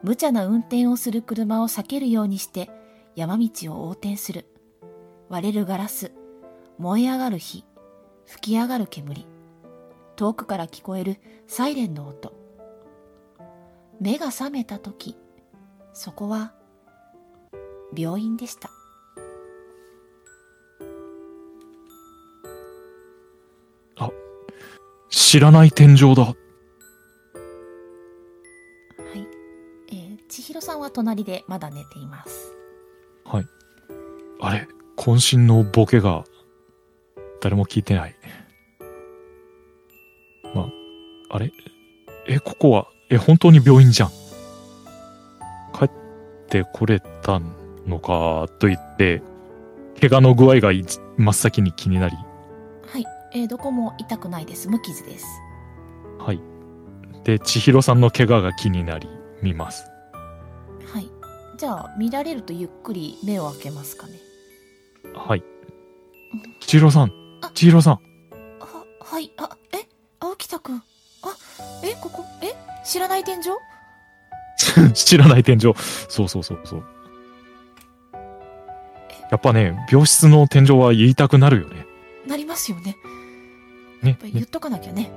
[0.04, 2.70] 無茶な運転をする車を避けるようにして
[3.16, 4.46] 山道を横転する。
[5.30, 6.12] 割れるガラス
[6.78, 7.66] 燃え上がる火
[8.26, 9.26] 吹き上がる煙
[10.16, 11.18] 遠くから聞こえる
[11.48, 12.34] サイレンの音。
[14.00, 15.16] 目が覚めた時
[15.94, 16.54] そこは
[17.96, 18.70] 病院でした。
[25.10, 26.24] 知らない天井だ。
[26.24, 26.34] は
[29.14, 29.28] い、
[29.90, 32.54] えー、千尋さんは隣でまだ寝ています。
[33.26, 33.46] はい。
[34.40, 36.24] あれ渾身のボケが、
[37.42, 38.16] 誰も聞いてない。
[40.54, 40.70] ま、
[41.30, 41.52] あれ？
[42.28, 44.10] え、ここは、え、本当に病院じゃん。
[45.74, 45.90] 帰っ
[46.50, 47.40] てこれた
[47.86, 49.22] のか、と言って、
[50.00, 50.72] 怪我の具合が
[51.18, 52.16] 真っ先に気になり、
[52.86, 55.26] はい、えー、どこも痛くないです無傷です
[56.20, 56.40] はい。
[57.24, 59.08] で、千尋さんの怪我が気になり、
[59.42, 59.84] 見ます。
[60.86, 61.10] はい
[61.58, 64.14] じゃあ見られるとゆっくり目を開けますかね
[65.16, 65.44] はい。
[66.62, 67.12] 千尋さんあ、
[67.54, 67.94] 千尋さん。
[67.94, 68.00] あ
[69.02, 69.88] はいあえ
[70.20, 70.82] 青北くんあ
[71.84, 72.54] えここえ
[72.86, 73.44] 知らない天井？
[74.94, 75.74] 知らない天井。
[76.10, 76.84] そうそうそうそう。
[79.30, 81.86] やっぱね、病室の天井は言いたくなるよね。
[82.26, 82.96] なりますよね
[84.02, 85.12] やねっぱり言っとかなきゃね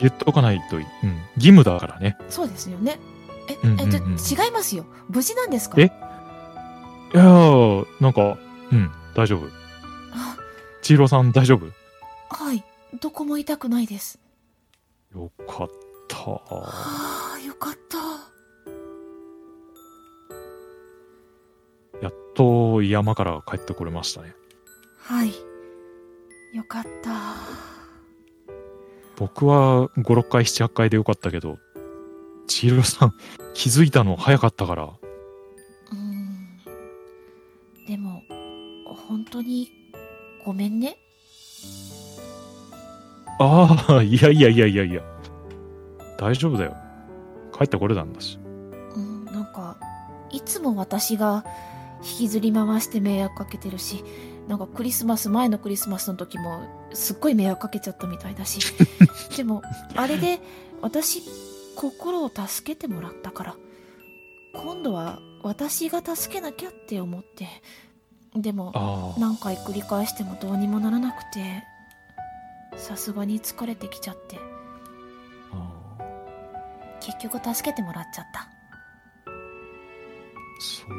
[0.00, 0.86] 言っとかないといい。
[1.04, 1.16] うん。
[1.36, 2.16] 義務だからね。
[2.28, 2.98] そうですよね
[3.48, 5.76] え、うんうんうんえじゃ違いますよ無事なんですか？
[5.80, 5.84] え？
[5.84, 8.36] いやー、なんか、
[8.72, 9.46] うん、大丈夫。
[10.86, 11.66] あ千尋さん大丈夫？
[12.30, 12.62] はい
[13.00, 14.20] どこも痛くないです。
[15.12, 15.68] よかっ
[16.06, 16.16] た。
[16.16, 17.98] はあよかった。
[22.00, 24.36] やっと山から帰ってこれましたね。
[24.98, 25.32] はい
[26.54, 27.34] よかった。
[29.16, 31.58] 僕は5、6回、7、8回でよかったけど、
[32.46, 33.14] 千尋さん
[33.54, 34.90] 気づいたの早かったから、
[35.90, 36.56] うん。
[37.88, 38.22] でも
[39.08, 39.68] 本当に
[40.46, 40.96] ごめんね
[43.40, 45.02] ああ、いやいやいやいやいや。
[46.16, 46.76] 大丈夫だよ。
[47.52, 48.38] 帰ってこれたんだし。
[48.94, 49.76] うんなんか
[50.30, 51.44] いつも私が
[52.00, 54.04] 引きずり回して迷惑かけてるし
[54.46, 56.60] なんかクリスマス前のクリスマスの時も
[56.92, 58.60] すっごい迷惑かけちゃったみたいだし
[59.36, 59.62] でも
[59.96, 60.38] あれで
[60.80, 61.22] 私
[61.74, 63.56] 心を助けてもらったから
[64.54, 67.48] 今度は私が助けなきゃって思って
[68.42, 69.14] でも。
[69.18, 71.64] 何回繰り返してもどうにもならなくて
[72.76, 74.38] さすがに疲れてきちゃって。
[75.52, 75.96] あ
[77.00, 78.48] 結局助けてもらっちゃった。
[80.58, 80.90] そう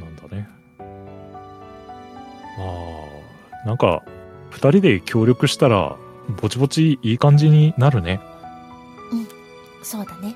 [0.00, 0.48] なんだね。
[2.58, 4.02] ああ、なんか、
[4.50, 5.96] 二人で協力したら、
[6.40, 8.20] ぼちぼちいい感じになるね。
[9.82, 10.34] そうだね。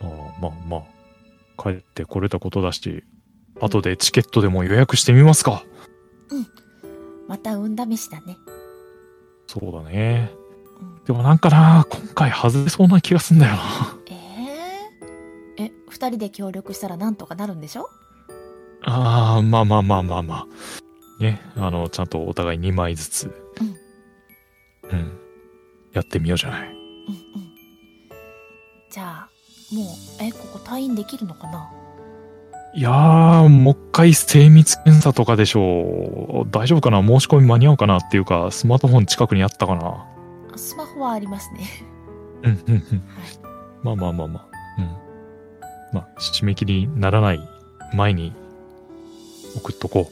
[0.00, 0.06] ああ
[0.40, 0.82] まあまあ、
[1.56, 3.04] 帰ってこれたことだし、
[3.60, 5.64] 後でチケットでも予約してみますか。
[7.28, 8.36] また運試しだね
[9.48, 10.30] そうだね。
[10.80, 13.62] うんでもなんかな、今回外れそうな気がすんだよな。
[14.10, 14.14] え
[15.58, 17.88] ええ二人で協力したらなんとかなるんでしょ？
[18.82, 20.46] ああ、まあまあまあまあまあ。
[21.22, 23.34] ね、あの、ちゃんとお互い2枚ずつ。
[24.90, 25.18] うん。
[25.92, 26.68] やってみようじゃない。
[26.68, 26.76] うんうん
[28.90, 29.25] じゃあ
[29.72, 29.86] もう
[30.20, 31.70] えここ退院できるのかな？
[32.74, 36.50] いやー、もう一回精密検査とかでしょう。
[36.50, 37.00] 大丈夫かな？
[37.06, 40.06] 申し込み間に合うかなっていうか、スマートフォン近くにあったかな？
[40.54, 41.60] あスマホはありますね。
[42.42, 42.78] うん、うん、うん。
[42.78, 42.84] はい。
[43.82, 44.46] まあまあまあまあ。
[44.78, 44.84] うん。
[45.92, 47.40] まあ、締め切りにならない
[47.94, 48.32] 前に
[49.56, 50.10] 送っとこ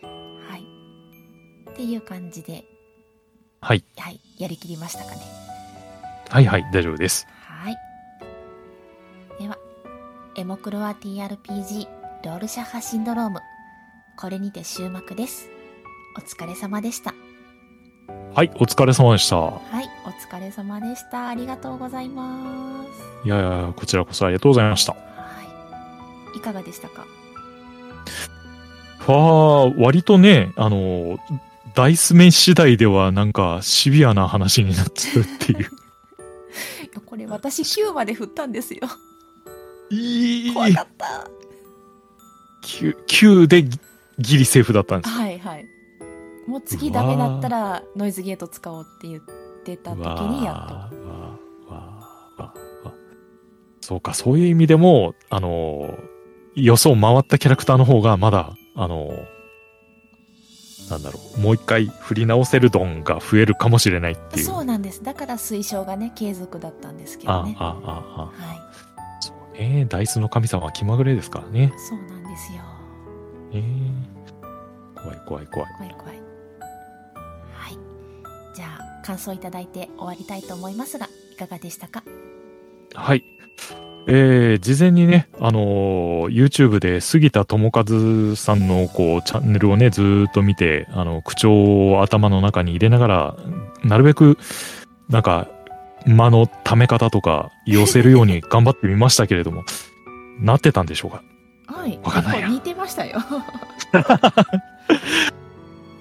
[0.48, 0.62] はい。
[1.70, 2.64] っていう感じで、う。
[3.60, 3.84] はい。
[3.98, 4.20] はい。
[4.38, 5.20] やりきりましたかね。
[6.30, 7.26] はいはい、大丈夫です。
[7.42, 7.76] はい。
[9.40, 9.56] では、
[10.36, 11.88] エモクロア TRPG
[12.24, 13.40] ロールシャッハシンドローム。
[14.16, 15.48] これにて終幕です。
[16.16, 17.14] お疲れ様でした。
[18.34, 19.36] はい、お疲れ様でした。
[19.36, 19.88] はい。
[20.04, 21.28] お疲れ様でした。
[21.28, 23.26] ありがとうございます。
[23.26, 24.92] いやいや、こちらこそありがとうございました。
[24.92, 24.98] は
[26.34, 26.38] い。
[26.38, 27.06] いかがでしたか？
[29.06, 29.16] わ
[29.62, 31.18] あ、割とね、あの、
[31.74, 35.70] ダイス面次第ではなんかシビアな話になっちゃうっていう。
[37.04, 38.80] これ私9まで振ったんですよ。
[39.90, 41.30] いい怖かった。
[42.64, 43.78] 9, 9でギ
[44.18, 45.14] ギリセーフだったんです。
[45.14, 45.66] はいはい。
[46.46, 49.22] もう次ダメだったらノイズゲート使おうって言っ
[49.64, 50.90] てた時にやっわあわ
[51.68, 51.82] あわ
[52.38, 52.52] あわ
[52.86, 52.94] あ
[53.88, 55.98] そうか、そういう意味でも、あの、
[56.54, 59.10] 予想回ったキャラクターの方がまだ、あの、
[60.90, 64.38] なんだろう、もう一回振り直せるドンが増えるかもしれないってと。
[64.40, 64.44] いう。
[64.44, 65.02] そうなんです。
[65.02, 67.56] だから推奨がね、継続だったんですけどね。
[67.58, 69.20] ああ、ああ、あはあ。
[69.20, 69.86] そうね。
[69.88, 71.78] ダイスの神様は気まぐれですからねい。。
[71.78, 72.60] そうなんですよ。
[73.52, 75.70] えー、怖い怖い怖い。
[75.78, 76.16] 怖い怖い。
[77.52, 77.78] はい。
[78.54, 82.02] じゃあ、感想いただいて終わりたいと思いますが、いかがでしたか？
[82.94, 83.24] はい。
[84.06, 87.84] えー、事前にね、あのー YouTube で杉田智和
[88.36, 93.36] さんのこうチャンネルをね、ずーっと見て、あの、口調を頭の中に入れながら、
[93.84, 94.38] なるべく、
[95.08, 95.48] なんか、
[96.06, 99.64] 間の溜め方とか寄せるように頑張ってみましたけれども、
[100.40, 101.22] なってたんでしょうか？
[101.66, 101.98] はい。
[102.02, 103.18] わかんないや似てましたよ。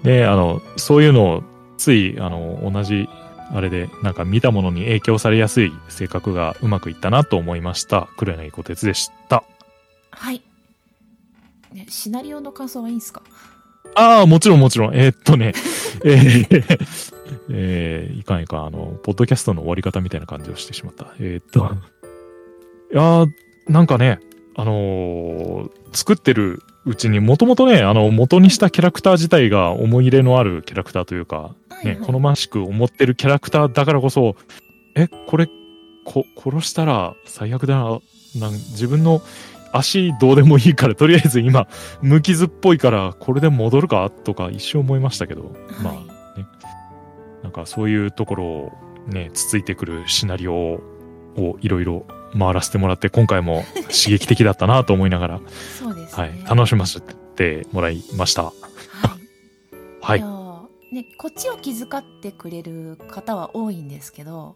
[0.04, 1.44] ねあの、そういうのを、
[1.78, 3.10] つい、あの、同じ、
[3.54, 8.08] あれで、なんか見たものに影響されやすい性格がうまくいったなと思いました。
[8.18, 9.44] 黒柳小鉄でした。
[10.12, 10.42] はい。
[11.74, 13.22] ね、シナリオの感想はいいんすか？
[13.96, 14.96] ああ、もちろんもちろん。
[14.96, 15.54] えーっとね、
[16.04, 16.78] えー
[17.50, 21.14] えーいかんいかん、あの、ポッドキャストの終わり方みたいな感じをしてしまった。
[21.20, 21.60] えーっと、
[22.94, 23.30] いやー
[23.70, 24.20] なんかね、
[24.56, 32.06] あのー作ってるうちにもともとね、あの、元にしたキャラクター自体が思い入れのあるキャラクターというか、はい、ね、はい。
[32.06, 34.36] 好ましく思ってるキャラクターだからこそ、
[34.96, 35.48] え、これ、
[36.06, 38.00] こ、殺したら最悪だな。
[38.36, 39.22] なん自分の
[39.72, 41.68] 足どうでもいいから、とりあえず今、
[42.02, 46.18] 無傷っぽいから、これで戻るかとか一瞬思いましたけど、まあ、はい
[47.44, 48.72] なんかそういうところを
[49.08, 50.82] ね、つついてくるシナリオを
[51.62, 52.06] いろいろ
[52.38, 55.42] 回らせてもらって、今回も刺激的だったなと思いながら、
[55.80, 56.24] そうですね。
[56.24, 58.44] はい、楽しませてもらいました。
[58.44, 60.22] はい。
[60.22, 60.37] はい
[60.92, 64.56] ね、こっちを気遣ってくれる方は多いんですけど、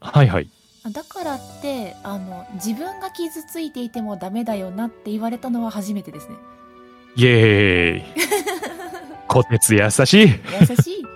[0.00, 0.48] はいはい。
[0.90, 6.34] だからって、あの、自分が傷ついていてもダメだよなって言われたのは初めてですね。
[7.16, 8.02] イエーイ。
[9.28, 10.26] こてつ優しい。
[10.26, 11.06] ね優しい。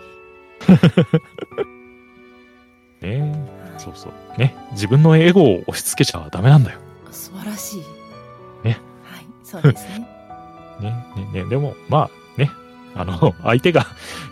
[3.03, 4.41] えはいそうそう。
[4.41, 4.55] ね。
[4.73, 6.79] 自分のエゴを押し付けちゃダメなんだよ。
[7.11, 8.67] 素晴らしい。
[8.67, 8.81] ね。
[9.05, 10.09] はい、そうですね。
[10.81, 11.07] ね。
[11.33, 11.43] ね。
[11.43, 11.49] ね。
[11.49, 12.51] でも、まあ、ね。
[12.97, 13.87] あの、相手が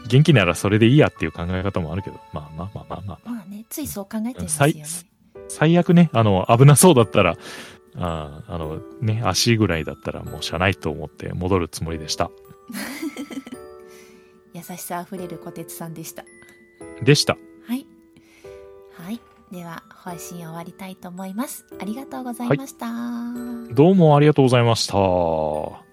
[0.08, 5.14] 元気ならそれでいいやっていう考え方もあるけど、まあまあまあまあまあ、まあね、ついそう考えちゃいますよ最ね。
[5.48, 7.36] 最悪ね、あの、危なそうだったら、
[7.96, 12.30] あーあの、ね、足ぐらいだったらもうしゃないと思って戻るつもりでした。
[14.52, 16.24] 優しさあふれる小鉄さんでした。
[17.02, 17.36] でした。
[17.66, 17.86] はい。
[18.96, 19.20] はい。
[19.52, 21.64] では、配信終わりたいと思います。
[21.80, 22.86] ありがとうございました。
[23.72, 25.83] どうもありがとうございました。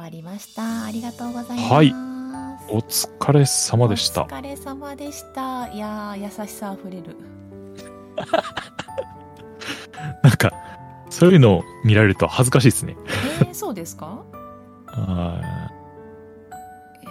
[0.00, 0.86] 終わりました。
[0.86, 1.92] ありがとうございます、はい、
[2.70, 4.22] お疲れ様でした。
[4.22, 5.68] お疲れ様でした。
[5.68, 7.14] いや優しさあふれる。
[10.22, 10.54] なんか
[11.10, 12.96] そういうのを見られると恥ずかしいですね。
[13.42, 14.24] えー、そうですか？
[14.96, 15.70] な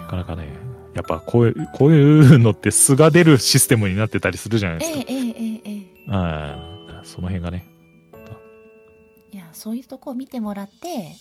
[0.09, 0.47] かなかね
[0.95, 7.67] やっぱこういうこういうのって素が出るシステムになってたりするじゃないですか、えー、えー、え、えー、あその辺がね
[9.59, 11.15] そういうとこを見てもらって、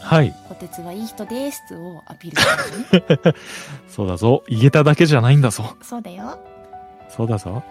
[0.00, 0.32] はい。
[0.48, 3.34] こてつはいい人ですをアピールするのね。
[3.90, 4.44] そうだぞ。
[4.46, 5.76] 言えただけじゃないんだぞ。
[5.82, 6.38] そうだよ。
[7.08, 7.62] そうだぞ。